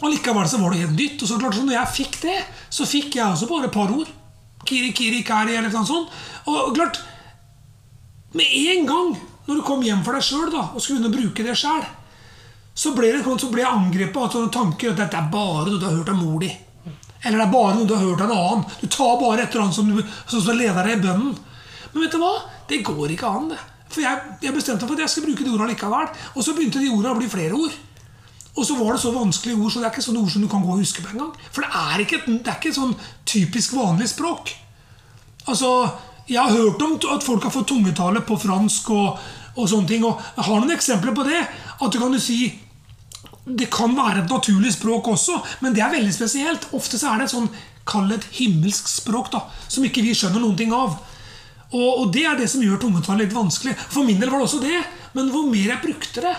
allikevel 0.00 0.48
så 0.48 0.60
var 0.62 0.72
det 0.72 0.84
helt 0.84 0.96
nytt. 0.96 1.22
Og 1.22 1.28
så 1.28 1.38
klart 1.40 1.58
så 1.58 1.66
når 1.66 1.76
jeg 1.76 1.96
fikk 1.98 2.20
det, 2.24 2.38
så 2.72 2.88
fikk 2.88 3.18
jeg 3.18 3.26
også 3.26 3.50
bare 3.50 3.68
et 3.68 3.74
par 3.74 3.92
ord. 3.92 4.08
Kiri, 4.64 4.92
kiri, 4.96 5.24
kari, 5.26 5.58
eller 5.58 5.74
noe 5.74 5.88
sånt. 5.88 6.14
Og 6.48 6.72
klart, 6.76 7.02
med 8.32 8.46
en 8.46 8.86
gang 8.88 9.12
når 9.46 9.58
du 9.58 9.64
kom 9.66 9.82
hjem 9.84 10.04
for 10.06 10.16
deg 10.16 10.24
sjøl 10.24 10.52
og 10.54 10.78
skulle 10.78 11.02
begynne 11.02 11.10
å 11.10 11.16
bruke 11.18 11.44
det 11.44 11.58
sjøl, 11.58 11.82
så 12.72 12.94
ble, 12.96 13.10
det, 13.12 13.24
så 13.26 13.50
ble 13.52 13.60
jeg 13.60 13.68
angrepet 13.68 14.16
av 14.16 14.30
sånne 14.32 14.52
tanker 14.54 14.92
at 14.92 15.02
dette 15.02 15.18
er 15.18 15.32
bare 15.32 15.66
noe 15.68 15.80
du 15.80 15.84
har 15.84 15.98
hørt 15.98 16.12
av 16.14 16.20
mor 16.22 16.38
di. 16.40 16.48
Eller 17.22 17.38
det 17.38 17.46
er 17.46 17.52
bare 17.52 17.74
noe 17.76 17.86
du 17.86 17.94
har 17.94 18.02
hørt 18.02 18.24
av 18.24 18.30
en 18.30 18.38
annen. 18.38 18.64
Du 18.80 18.88
tar 18.90 19.20
bare 19.20 19.44
et 19.44 19.54
eller 19.54 19.68
annet 19.68 19.76
som, 19.78 19.90
som 20.26 20.42
skal 20.42 20.58
lede 20.58 20.82
deg 20.82 20.96
i 20.96 21.02
bønnen. 21.04 21.36
Men 21.92 22.04
vet 22.04 22.16
du 22.16 22.18
hva? 22.22 22.32
Det 22.68 22.82
går 22.86 23.14
ikke 23.14 23.30
an. 23.30 23.48
det. 23.52 23.60
For 23.92 24.02
jeg, 24.02 24.34
jeg 24.42 24.54
bestemte 24.56 24.86
meg 24.86 24.90
for 24.90 24.98
at 24.98 25.04
jeg 25.04 25.12
skal 25.12 25.26
bruke 25.28 25.44
de 25.44 25.52
ordene 25.52 25.72
likevel. 25.74 26.12
Og 26.34 26.44
så 26.44 26.54
begynte 26.56 26.82
de 26.82 26.90
ordene 26.90 27.12
å 27.12 27.18
bli 27.20 27.28
flere 27.30 27.58
ord. 27.58 27.74
Og 28.52 28.66
så 28.68 28.76
var 28.76 28.92
det 28.92 29.00
så 29.00 29.12
vanskelige 29.14 29.56
ord, 29.56 29.70
så 29.72 29.80
det 29.80 29.86
er 29.88 29.94
ikke 29.94 30.04
sånne 30.04 30.22
ord 30.24 30.32
som 30.32 30.42
du 30.44 30.48
kan 30.52 30.64
gå 30.64 30.74
og 30.74 30.82
huske 30.82 31.04
på 31.04 31.12
engang. 31.14 31.30
For 31.54 31.64
det 31.64 31.70
er 31.82 32.02
ikke, 32.04 32.18
det 32.28 32.50
er 32.50 32.58
ikke 32.58 32.74
sånn 32.76 32.92
typisk 33.28 33.76
vanlig 33.78 34.10
språk. 34.12 34.52
Altså, 35.46 35.70
Jeg 36.28 36.38
har 36.38 36.52
hørt 36.54 36.82
om 36.84 36.92
at 37.16 37.24
folk 37.24 37.42
har 37.42 37.50
fått 37.50 37.66
tungetale 37.72 38.20
på 38.22 38.36
fransk 38.38 38.90
og, 38.94 39.16
og 39.56 39.64
sånne 39.68 39.88
ting. 39.88 40.04
Og 40.06 40.20
jeg 40.36 40.44
har 40.46 40.60
noen 40.60 40.70
eksempler 40.76 41.16
på 41.16 41.24
det. 41.26 41.40
At 41.82 41.90
du 41.92 41.98
kan 41.98 42.12
jo 42.14 42.20
si 42.22 42.44
det 43.44 43.70
kan 43.74 43.94
være 43.96 44.22
et 44.22 44.30
naturlig 44.30 44.72
språk 44.76 45.08
også, 45.16 45.40
men 45.64 45.74
det 45.74 45.82
er 45.82 45.94
veldig 45.94 46.12
spesielt. 46.14 46.68
Ofte 46.78 47.00
så 47.00 47.10
er 47.12 47.22
det 47.22 47.30
et 47.30 47.36
sånn 47.36 47.52
Kall 47.82 48.12
et 48.14 48.22
himmelsk 48.36 48.86
språk, 48.86 49.32
da, 49.32 49.40
som 49.66 49.82
ikke 49.82 50.04
vi 50.06 50.12
skjønner 50.14 50.38
noen 50.38 50.54
ting 50.54 50.70
av. 50.70 50.92
Og, 51.72 51.88
og 51.88 52.12
det 52.14 52.22
er 52.28 52.36
det 52.38 52.46
som 52.52 52.62
gjør 52.62 52.78
tungetall 52.78 53.18
litt 53.18 53.34
vanskelig. 53.34 53.74
For 53.90 54.06
min 54.06 54.20
del 54.20 54.30
var 54.30 54.38
det 54.38 54.46
også 54.46 54.60
det. 54.62 54.78
Men 55.16 55.32
hvor 55.32 55.48
mer 55.50 55.72
jeg 55.72 55.82
brukte 55.82 56.22
det, 56.22 56.34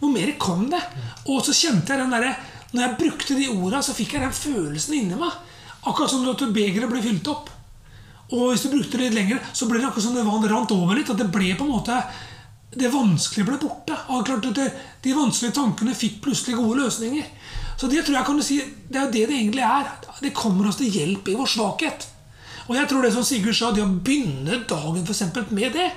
hvor 0.00 0.10
mer 0.10 0.32
kom 0.42 0.66
det. 0.72 0.80
Og 1.30 1.44
så 1.46 1.54
kjente 1.54 1.94
jeg 1.94 2.02
den 2.02 2.12
derre 2.12 2.34
Når 2.74 2.82
jeg 2.82 2.98
brukte 2.98 3.36
de 3.38 3.46
orda, 3.52 3.84
så 3.86 3.94
fikk 3.94 4.16
jeg 4.16 4.24
den 4.24 4.34
følelsen 4.34 4.96
inni 4.98 5.18
meg. 5.20 5.30
Akkurat 5.86 6.10
som 6.10 6.26
at 6.26 6.42
begeret 6.56 6.90
ble 6.90 7.02
fylt 7.04 7.30
opp. 7.30 7.52
Og 8.34 8.48
hvis 8.50 8.64
du 8.64 8.72
brukte 8.72 8.98
det 8.98 9.12
litt 9.12 9.18
lenger, 9.20 9.42
så 9.54 9.68
ble 9.70 9.78
det 9.78 9.86
akkurat 9.86 10.08
som 10.08 10.16
det 10.16 10.50
rant 10.50 10.74
over 10.74 10.98
litt. 10.98 11.12
At 11.12 11.22
det 11.22 11.30
ble 11.30 11.54
på 11.54 11.68
en 11.68 11.76
måte 11.76 12.00
det 12.78 12.90
vanskelige 12.92 13.48
ble 13.48 13.58
borte. 13.62 13.96
Og 14.10 14.24
klart 14.26 14.48
at 14.50 14.58
det, 14.58 14.70
De 15.04 15.14
vanskelige 15.14 15.56
tankene 15.58 15.94
fikk 15.94 16.20
plutselig 16.24 16.56
gode 16.58 16.82
løsninger. 16.82 17.26
Så 17.76 17.90
det 17.90 18.04
tror 18.04 18.16
jeg 18.16 18.26
kan 18.26 18.38
du 18.38 18.44
si, 18.46 18.58
det 18.88 18.98
er 18.98 19.06
jo 19.06 19.12
det 19.12 19.26
det 19.28 19.38
egentlig 19.38 19.64
er. 19.66 19.90
Det 20.22 20.34
kommer 20.34 20.68
oss 20.68 20.78
til 20.80 20.90
hjelp 20.94 21.28
i 21.28 21.36
vår 21.38 21.50
svakhet. 21.50 22.06
Og 22.68 22.76
jeg 22.78 22.88
tror 22.88 23.04
det 23.04 23.12
som 23.12 23.26
Sigurd 23.26 23.56
sa, 23.58 23.70
det 23.74 23.84
å 23.84 23.90
begynne 24.06 24.62
dagen 24.68 25.02
for 25.04 25.12
eksempel, 25.12 25.46
med 25.52 25.74
det 25.76 25.90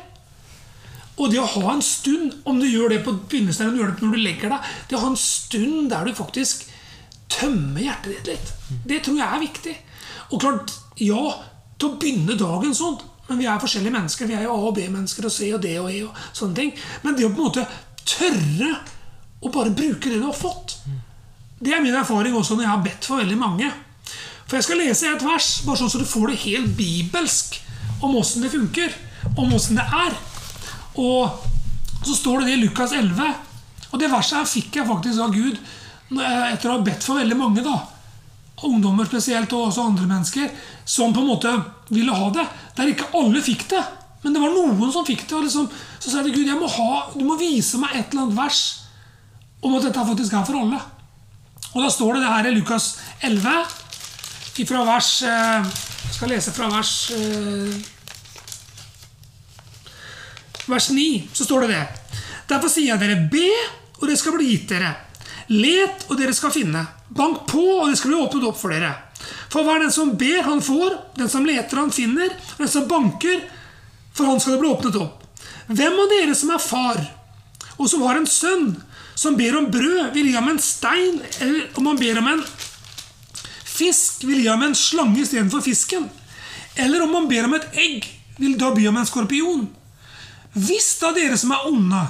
Og 1.18 1.32
det 1.32 1.40
å 1.42 1.48
ha 1.50 1.72
en 1.74 1.82
stund, 1.82 2.42
om 2.46 2.60
du 2.60 2.68
gjør 2.68 2.92
det 2.94 3.04
på 3.06 3.14
begynnelsen 3.16 3.70
eller 3.70 3.94
når 4.02 4.18
du 4.18 4.20
legger 4.22 4.52
deg 4.54 4.68
Det 4.90 4.98
å 4.98 5.02
ha 5.02 5.08
en 5.10 5.18
stund 5.18 5.88
der 5.90 6.06
du 6.06 6.18
faktisk 6.18 6.68
tømmer 7.32 7.82
hjertet 7.84 8.14
ditt 8.14 8.28
litt, 8.32 8.52
det 8.88 9.02
tror 9.04 9.18
jeg 9.20 9.28
er 9.28 9.42
viktig. 9.42 9.74
Og 10.32 10.40
klart, 10.42 10.72
ja, 11.04 11.24
til 11.78 11.90
å 11.90 11.98
begynne 12.00 12.38
dagen 12.40 12.76
sånn 12.76 12.96
men 13.28 13.42
vi 13.42 13.48
er 13.48 13.60
forskjellige 13.60 13.94
mennesker. 13.94 14.28
Vi 14.30 14.36
er 14.38 14.46
jo 14.46 14.54
A- 14.54 14.68
og 14.70 14.76
B-mennesker 14.78 15.28
og 15.28 15.34
C 15.34 15.50
og 15.54 15.62
D 15.64 15.74
og 15.82 15.90
E. 15.92 16.04
og 16.08 16.16
sånne 16.34 16.56
ting. 16.56 16.72
Men 17.04 17.16
det 17.16 17.26
å 17.28 17.34
på 17.34 17.44
en 17.44 17.50
måte 17.50 17.66
tørre 18.08 18.72
å 19.44 19.52
bare 19.54 19.74
bruke 19.76 20.10
det 20.10 20.22
du 20.22 20.26
har 20.26 20.38
fått, 20.38 20.78
det 21.60 21.74
er 21.74 21.82
min 21.82 21.96
erfaring 21.98 22.36
også 22.38 22.56
når 22.56 22.64
jeg 22.64 22.72
har 22.72 22.86
bedt 22.86 23.10
for 23.10 23.22
veldig 23.22 23.38
mange. 23.38 23.72
For 24.48 24.58
jeg 24.58 24.64
skal 24.68 24.80
lese 24.80 25.10
et 25.12 25.26
vers, 25.26 25.50
bare 25.66 25.82
sånn 25.82 25.92
så 25.92 26.00
du 26.00 26.08
får 26.08 26.32
det 26.32 26.44
helt 26.46 26.78
bibelsk 26.78 27.60
om 28.06 28.16
åssen 28.16 28.46
det 28.46 28.54
funker. 28.54 28.94
Om 29.36 29.54
åssen 29.58 29.76
det 29.76 29.84
er. 29.84 30.16
Og 30.96 31.44
så 32.06 32.16
står 32.16 32.42
det 32.42 32.48
det 32.48 32.56
i 32.56 32.64
Lukas 32.64 32.94
11. 32.96 33.36
Og 33.92 34.00
det 34.00 34.12
verset 34.12 34.40
her 34.40 34.48
fikk 34.48 34.80
jeg 34.80 34.88
faktisk 34.88 35.20
av 35.26 35.36
Gud 35.36 35.60
etter 36.08 36.70
å 36.70 36.78
ha 36.78 36.84
bedt 36.86 37.04
for 37.04 37.20
veldig 37.20 37.36
mange. 37.36 37.66
da 37.66 37.97
ungdommer 38.66 39.06
spesielt, 39.06 39.54
og 39.54 39.68
også 39.68 39.86
andre 39.86 40.08
mennesker, 40.10 40.50
som 40.86 41.14
på 41.14 41.22
en 41.22 41.30
måte 41.30 41.54
ville 41.94 42.14
ha 42.14 42.30
det. 42.34 42.46
Der 42.78 42.92
ikke 42.92 43.12
alle 43.18 43.42
fikk 43.46 43.68
det, 43.70 43.84
men 44.24 44.34
det 44.34 44.42
var 44.42 44.56
noen 44.56 44.92
som 44.94 45.06
fikk 45.06 45.28
det. 45.28 45.36
og 45.38 45.44
liksom, 45.46 45.70
Så 46.00 46.12
sa 46.12 46.24
de 46.24 46.34
Gud 46.34 46.48
jeg 46.48 46.58
må 46.58 46.68
ha, 46.68 47.08
du 47.14 47.24
må 47.26 47.38
vise 47.38 47.78
meg 47.78 47.94
et 47.96 48.12
eller 48.12 48.26
annet 48.26 48.38
vers 48.38 48.62
om 49.62 49.76
at 49.78 49.86
dette 49.86 50.08
faktisk 50.10 50.34
er 50.34 50.48
for 50.48 50.60
alle. 50.62 50.80
Og 51.74 51.84
da 51.84 51.92
står 51.94 52.18
det 52.18 52.24
det 52.24 52.34
her 52.34 52.50
i 52.50 52.56
Lukas 52.56 52.98
11, 53.22 53.68
fra 54.66 54.80
vers 54.88 55.10
Jeg 55.22 55.58
eh, 55.62 55.68
skal 56.16 56.32
lese 56.34 56.50
fra 56.50 56.66
vers 56.72 56.94
eh, 57.14 57.76
Vers 60.68 60.90
9, 60.90 61.30
så 61.32 61.46
står 61.46 61.68
det 61.68 61.76
det. 61.76 61.84
Derfor 62.50 62.72
sier 62.72 62.90
jeg 62.90 63.00
dere, 63.00 63.22
be, 63.32 63.46
og 64.02 64.10
det 64.10 64.18
skal 64.20 64.34
bli 64.36 64.50
gitt 64.50 64.66
dere. 64.74 64.90
Let, 65.54 66.08
og 66.10 66.18
dere 66.20 66.34
skal 66.36 66.52
finne. 66.52 66.82
Bank 67.08 67.46
på, 67.48 67.64
og 67.82 67.90
det 67.90 68.00
skal 68.00 68.12
bli 68.14 68.20
åpnet 68.20 68.48
opp 68.50 68.58
for 68.60 68.74
dere. 68.74 68.92
For 69.52 69.64
hver 69.64 69.82
den 69.84 69.94
som 69.94 70.16
ber, 70.20 70.42
han 70.44 70.62
får. 70.64 70.98
Den 71.18 71.30
som 71.32 71.46
leter, 71.48 71.80
han 71.80 71.94
finner. 71.94 72.34
Og 72.58 72.66
den 72.66 72.74
som 72.74 72.88
banker, 72.90 73.42
for 74.14 74.30
han 74.30 74.42
skal 74.44 74.58
det 74.58 74.62
bli 74.64 74.74
åpnet 74.74 75.00
opp. 75.00 75.24
Hvem 75.68 75.98
av 76.04 76.12
dere 76.12 76.36
som 76.36 76.52
er 76.56 76.64
far, 76.64 77.00
og 77.78 77.90
som 77.90 78.04
har 78.08 78.20
en 78.20 78.30
sønn, 78.30 78.70
som 79.18 79.36
ber 79.38 79.58
om 79.58 79.70
brød, 79.72 80.14
vil 80.14 80.30
gi 80.30 80.36
ham 80.36 80.50
en 80.52 80.62
stein, 80.62 81.20
eller 81.42 81.80
om 81.80 81.90
han 81.92 82.00
ber 82.00 82.20
om 82.22 82.30
en 82.32 82.44
fisk, 83.78 84.24
vil 84.28 84.44
gi 84.44 84.50
ham 84.50 84.64
en 84.66 84.78
slange 84.78 85.24
istedenfor 85.24 85.64
fisken? 85.66 86.08
Eller 86.78 87.04
om 87.04 87.16
han 87.18 87.28
ber 87.30 87.48
om 87.48 87.58
et 87.58 87.68
egg, 87.78 88.06
vil 88.38 88.58
da 88.60 88.72
by 88.76 88.86
ham 88.88 89.00
en 89.02 89.10
skorpion? 89.10 89.66
Hvis 90.58 90.96
da 91.02 91.12
dere 91.14 91.38
som 91.38 91.54
er 91.54 91.66
onde, 91.70 92.04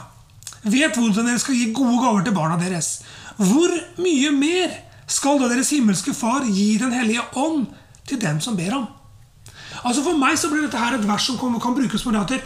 vet 0.68 0.96
hvordan 0.96 1.28
dere 1.28 1.42
skal 1.42 1.58
gi 1.58 1.72
gode 1.76 2.00
gaver 2.04 2.28
til 2.28 2.36
barna 2.36 2.60
deres, 2.60 3.02
hvor 3.38 3.72
mye 4.02 4.32
mer 4.36 4.76
skal 5.08 5.40
da 5.40 5.48
deres 5.48 5.72
himmelske 5.72 6.14
Far 6.14 6.46
gi 6.46 6.78
Den 6.82 6.92
hellige 6.92 7.24
ånd 7.40 7.68
til 8.08 8.20
dem 8.22 8.42
som 8.44 8.58
ber 8.60 8.74
ham? 8.76 8.88
Altså 9.84 10.04
For 10.04 10.18
meg 10.20 10.38
så 10.40 10.50
blir 10.52 10.66
dette 10.66 10.80
her 10.80 10.98
et 10.98 11.08
vers 11.08 11.28
som 11.28 11.38
kan, 11.40 11.76
brukes 11.76 12.04
på 12.04 12.12
det 12.12 12.24
at 12.24 12.42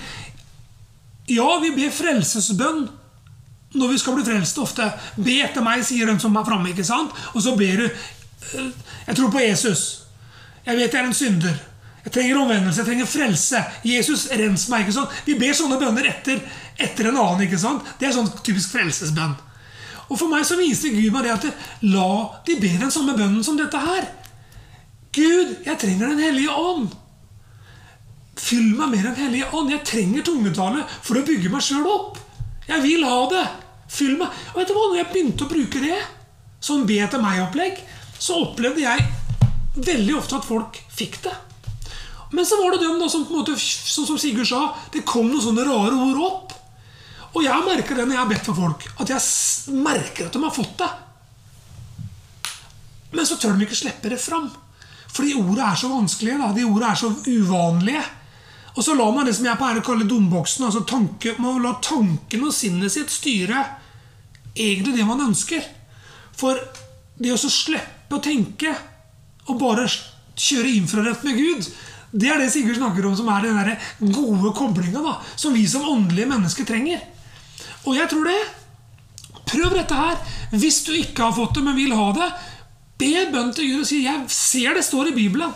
Ja, 1.31 1.47
vi 1.61 1.71
ber 1.75 1.93
frelsesbønn 1.95 2.87
når 3.71 3.87
vi 3.93 3.97
skal 4.01 4.17
bli 4.17 4.25
frelst 4.27 4.57
ofte. 4.59 4.83
Be 5.15 5.37
etter 5.45 5.63
meg, 5.63 5.85
sier 5.87 6.09
den 6.09 6.19
som 6.19 6.35
er 6.35 6.43
framme. 6.43 6.73
ikke 6.73 6.83
sant? 6.83 7.13
Og 7.31 7.43
så 7.45 7.53
ber 7.55 7.77
du 7.79 7.85
eh, 7.87 8.71
Jeg 9.07 9.15
tror 9.15 9.31
på 9.31 9.39
Jesus. 9.39 9.83
Jeg 10.65 10.75
vet 10.75 10.93
jeg 10.93 10.99
er 10.99 11.07
en 11.07 11.15
synder. 11.15 11.61
Jeg 12.03 12.13
trenger 12.13 12.41
omvendelse, 12.41 12.81
jeg 12.81 12.89
trenger 12.89 13.05
frelse. 13.05 13.61
Jesus, 13.85 14.25
rens 14.31 14.67
meg. 14.69 14.83
ikke 14.83 14.97
sant? 14.97 15.15
Vi 15.25 15.37
ber 15.39 15.55
sånne 15.55 15.79
bønner 15.79 16.09
etter, 16.09 16.41
etter 16.77 17.09
en 17.09 17.21
annen. 17.21 17.45
ikke 17.45 17.61
sant? 17.61 17.87
Det 17.99 18.09
er 18.09 18.17
sånn 18.17 18.29
typisk 18.43 18.73
frelsesbønn. 18.75 19.37
Og 20.11 20.19
For 20.19 20.27
meg 20.31 20.43
så 20.47 20.57
viser 20.59 20.91
Gud 20.91 21.13
meg 21.15 21.23
det 21.23 21.35
at 21.37 21.45
la 21.87 22.09
de 22.47 22.57
be 22.59 22.73
den 22.81 22.91
samme 22.91 23.15
bønnen 23.15 23.45
som 23.47 23.59
dette 23.59 23.79
her. 23.79 24.09
Gud, 25.15 25.55
jeg 25.65 25.79
trenger 25.79 26.11
Den 26.11 26.23
hellige 26.23 26.51
ånd. 26.51 26.91
Fyll 28.35 28.73
meg 28.75 28.91
med 28.91 29.05
Den 29.07 29.15
hellige 29.15 29.47
ånd. 29.55 29.71
Jeg 29.71 29.85
trenger 29.87 30.27
tungetale 30.27 30.83
for 31.01 31.19
å 31.19 31.25
bygge 31.27 31.51
meg 31.51 31.63
sjøl 31.63 31.87
opp. 31.87 32.19
Jeg 32.67 32.83
vil 32.83 33.05
ha 33.07 33.21
det. 33.31 33.45
Fyll 33.91 34.17
meg. 34.19 34.35
Og 34.53 34.61
vet 34.61 34.71
du 34.71 34.75
hva, 34.75 34.85
når 34.89 34.99
jeg 35.01 35.09
begynte 35.11 35.47
å 35.47 35.51
bruke 35.51 35.83
det, 35.83 35.99
som 36.61 36.85
be 36.87 36.99
til 37.09 37.23
meg-opplegg, 37.23 37.79
så 38.21 38.37
opplevde 38.43 38.83
jeg 38.83 39.07
veldig 39.81 40.17
ofte 40.19 40.37
at 40.37 40.47
folk 40.47 40.77
fikk 40.93 41.21
det. 41.25 41.33
Men 42.31 42.47
så 42.47 42.59
var 42.61 42.75
det 42.75 42.85
dem 42.85 42.99
da 43.01 43.09
som 43.11 43.25
på 43.27 43.33
en 43.33 43.41
måte, 43.41 43.57
som 43.59 44.19
Sigurd 44.19 44.47
sa, 44.47 44.61
det 44.93 45.03
kom 45.07 45.27
noen 45.27 45.43
sånne 45.43 45.65
rare 45.67 45.97
ord 45.97 46.21
opp. 46.27 46.53
Og 47.31 47.45
jeg 47.45 47.63
merker 47.63 47.95
det 47.95 48.05
når 48.07 48.15
jeg 48.15 48.21
har 48.21 48.31
bedt 48.31 48.47
for 48.49 48.57
folk, 48.57 48.87
at 48.99 49.13
jeg 49.13 49.75
merker 49.79 50.27
at 50.27 50.35
de 50.35 50.43
har 50.43 50.55
fått 50.55 50.75
det. 50.81 50.89
Men 53.11 53.27
så 53.27 53.37
tør 53.39 53.55
de 53.55 53.67
ikke 53.67 53.79
slippe 53.79 54.11
det 54.11 54.19
fram. 54.23 54.49
Fordi 55.11 55.35
ordene 55.35 55.67
er 55.67 55.79
så 55.79 55.89
vanskelige. 55.91 56.39
Da. 56.39 56.51
De 56.55 56.65
ordene 56.67 56.91
er 56.91 56.99
så 56.99 57.11
uvanlige. 57.27 58.03
Og 58.71 58.83
så 58.85 58.95
lar 58.95 59.11
man 59.11 59.27
det 59.27 59.35
som 59.35 59.47
jeg 59.47 59.59
pleier 59.59 59.81
å 59.81 59.85
kalle 59.85 60.07
dumboksen. 60.07 60.65
Altså 60.67 60.85
tanke, 60.87 61.35
man 61.43 61.59
lar 61.63 61.81
tanken 61.83 62.47
og 62.47 62.55
sinnet 62.55 62.93
sitt 62.93 63.11
styre 63.11 63.65
egentlig 64.55 64.95
det 64.95 65.07
man 65.07 65.23
ønsker. 65.27 65.65
For 66.39 66.59
det 67.21 67.35
å 67.35 67.39
slippe 67.39 68.17
å 68.17 68.23
tenke 68.23 68.71
og 69.49 69.59
bare 69.59 69.87
kjøre 69.87 70.71
infrarødt 70.79 71.25
med 71.27 71.39
Gud, 71.39 71.67
det 72.11 72.27
er 72.31 72.41
det 72.41 72.49
Sigurd 72.51 72.79
snakker 72.79 73.05
om, 73.07 73.15
som 73.15 73.29
er 73.31 73.45
den 73.45 73.59
der 73.59 73.75
gode 74.11 74.51
koblinga 74.55 75.17
som 75.35 75.55
vi 75.55 75.63
som 75.69 75.87
åndelige 75.87 76.31
mennesker 76.31 76.67
trenger. 76.67 77.03
Og 77.85 77.97
jeg 77.97 78.09
tror 78.11 78.27
det. 78.29 78.41
Prøv 79.51 79.73
dette 79.75 79.97
her. 79.97 80.21
Hvis 80.51 80.83
du 80.87 80.93
ikke 80.95 81.27
har 81.27 81.35
fått 81.35 81.57
det, 81.57 81.65
men 81.65 81.77
vil 81.79 81.95
ha 81.95 82.11
det, 82.15 82.29
be 83.01 83.25
bønn 83.33 83.51
til 83.55 83.71
Gud 83.71 83.83
og 83.83 83.89
si 83.89 84.03
'Jeg 84.03 84.25
ser 84.29 84.73
det 84.77 84.85
står 84.85 85.09
i 85.09 85.17
Bibelen'. 85.17 85.53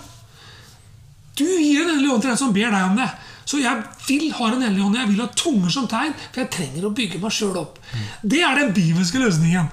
Du 1.37 1.45
gir 1.45 1.83
Den 1.85 1.95
hellige 1.95 2.13
ånd 2.13 2.21
til 2.21 2.29
den 2.29 2.37
som 2.37 2.53
ber 2.53 2.71
deg 2.71 2.83
om 2.83 2.95
det. 2.95 3.09
Så 3.45 3.59
jeg 3.61 3.83
vil 4.07 4.31
ha 4.33 4.49
Den 4.49 4.61
hellige 4.61 4.85
ånd. 4.85 4.97
Jeg 4.97 5.09
vil 5.09 5.21
ha 5.21 5.27
tunger 5.27 5.69
som 5.69 5.87
tegn, 5.87 6.13
for 6.31 6.41
jeg 6.41 6.51
trenger 6.51 6.87
å 6.87 6.93
bygge 6.95 7.19
meg 7.21 7.31
sjøl 7.31 7.57
opp. 7.61 7.77
Det 8.23 8.41
er 8.41 8.55
den 8.55 8.73
bibelske 8.73 9.21
løsningen. 9.21 9.69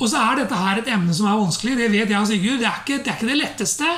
Og 0.00 0.08
så 0.08 0.16
er 0.16 0.40
dette 0.40 0.56
her 0.56 0.78
et 0.78 0.88
emne 0.88 1.14
som 1.14 1.26
er 1.26 1.36
vanskelig. 1.36 1.76
Det 1.76 1.90
vet 1.90 2.08
jeg 2.08 2.20
og 2.20 2.26
Sigurd. 2.30 2.58
Det 2.62 2.66
er 2.66 2.80
ikke 2.80 2.98
det, 3.04 3.12
er 3.12 3.18
ikke 3.18 3.32
det 3.32 3.40
letteste. 3.42 3.92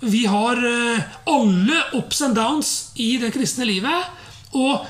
Vi 0.00 0.24
har 0.26 0.56
eh, 0.56 1.06
alle 1.26 1.82
ups 1.96 2.22
and 2.22 2.36
downs 2.36 2.72
i 2.96 3.16
det 3.22 3.32
kristne 3.36 3.68
livet. 3.68 4.10
Og 4.52 4.86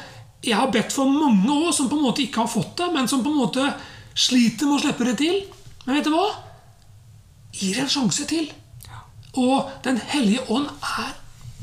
jeg 0.46 0.58
har 0.58 0.70
bedt 0.72 0.94
for 0.94 1.10
mange 1.10 1.50
år 1.50 1.72
som 1.74 1.88
på 1.90 1.98
en 1.98 2.06
måte 2.06 2.22
ikke 2.24 2.44
har 2.44 2.50
fått 2.50 2.76
det, 2.78 2.88
men 2.94 3.08
som 3.10 3.22
på 3.24 3.32
en 3.32 3.40
måte 3.40 3.66
sliter 4.16 4.68
med 4.68 4.78
å 4.78 4.82
slippe 4.84 5.08
det 5.08 5.16
til. 5.20 5.40
Men 5.84 5.98
vet 5.98 6.08
du 6.08 6.14
hva? 6.14 6.26
Gir 7.56 7.80
en 7.82 7.90
sjanse 7.90 8.26
til. 8.28 8.48
Og 9.36 9.68
Den 9.84 10.00
hellige 10.12 10.46
ånd 10.52 10.68
er 10.70 11.14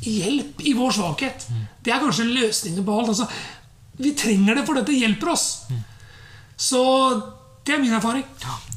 hjelp 0.03 0.61
i 0.67 0.73
vår 0.77 0.93
svakhet. 0.97 1.47
Det 1.83 1.93
er 1.93 2.01
kanskje 2.03 2.27
løsningen 2.29 2.85
på 2.85 2.99
alt. 2.99 3.13
Altså, 3.13 3.27
vi 3.97 4.13
trenger 4.17 4.59
det, 4.59 4.65
for 4.67 4.77
dette 4.77 4.95
hjelper 4.95 5.33
oss. 5.33 5.47
Så 6.57 6.83
det 7.65 7.75
er 7.75 7.81
min 7.81 7.95
erfaring. 7.95 8.25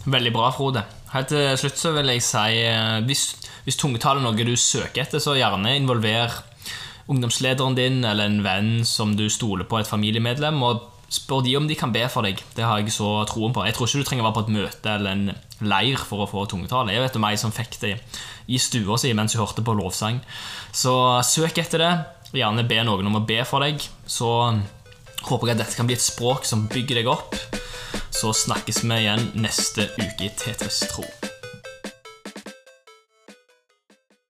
Veldig 0.06 0.32
bra, 0.34 0.50
Frode. 0.54 0.84
Helt 1.12 1.30
til 1.30 1.54
slutt 1.58 1.80
så 1.80 1.92
vil 1.96 2.10
jeg 2.12 2.22
si 2.24 2.58
eh, 2.66 2.98
hvis, 3.06 3.22
hvis 3.64 3.78
tungetall 3.80 4.20
er 4.20 4.26
noe 4.26 4.46
du 4.46 4.56
søker 4.58 5.04
etter, 5.04 5.22
så 5.22 5.36
gjerne 5.38 5.76
involver 5.78 6.34
ungdomslederen 7.10 7.76
din 7.78 8.04
eller 8.04 8.28
en 8.28 8.42
venn 8.44 8.70
som 8.88 9.14
du 9.18 9.28
stoler 9.30 9.68
på, 9.68 9.78
et 9.78 9.90
familiemedlem, 9.90 10.62
og 10.66 10.92
spør 11.12 11.44
de 11.46 11.54
om 11.58 11.68
de 11.68 11.76
kan 11.78 11.92
be 11.94 12.02
for 12.10 12.26
deg. 12.26 12.40
Det 12.56 12.64
har 12.66 12.80
jeg 12.80 12.94
så 12.94 13.08
troen 13.30 13.54
på. 13.54 13.64
Jeg 13.66 13.76
tror 13.76 13.88
ikke 13.88 14.02
du 14.02 14.08
trenger 14.08 14.24
å 14.24 14.28
være 14.28 14.38
på 14.38 14.44
et 14.46 14.54
møte 14.56 14.94
eller 14.96 15.12
en 15.12 15.68
leir 15.70 16.02
for 16.02 16.24
å 16.24 16.30
få 16.30 16.46
tungetale. 16.50 16.94
Jeg 16.94 17.04
vet 17.04 17.18
om 17.18 17.28
ei 17.28 17.36
som 17.40 17.54
fikk 17.54 17.78
det 17.84 17.94
i 18.50 18.58
stua 18.62 18.98
si 19.00 19.12
mens 19.16 19.36
hun 19.36 19.44
hørte 19.44 19.64
på 19.66 19.76
lovsang. 19.78 20.18
Så 20.74 20.96
søk 21.26 21.62
etter 21.62 21.84
det. 21.84 21.92
Gjerne 22.36 22.66
be 22.66 22.82
noen 22.84 23.06
om 23.06 23.20
å 23.20 23.26
be 23.28 23.38
for 23.46 23.62
deg. 23.62 23.78
Så 24.06 24.28
håper 25.26 25.52
jeg 25.52 25.56
at 25.56 25.62
dette 25.62 25.78
kan 25.78 25.88
bli 25.88 25.96
et 25.98 26.04
språk 26.04 26.46
som 26.48 26.66
bygger 26.72 27.02
deg 27.02 27.14
opp. 27.14 27.38
Så 28.10 28.34
snakkes 28.34 28.82
vi 28.82 29.00
igjen 29.04 29.30
neste 29.38 29.90
uke 29.94 30.26
i 30.26 30.34
Tetris 30.34 30.82
tro. 30.90 31.06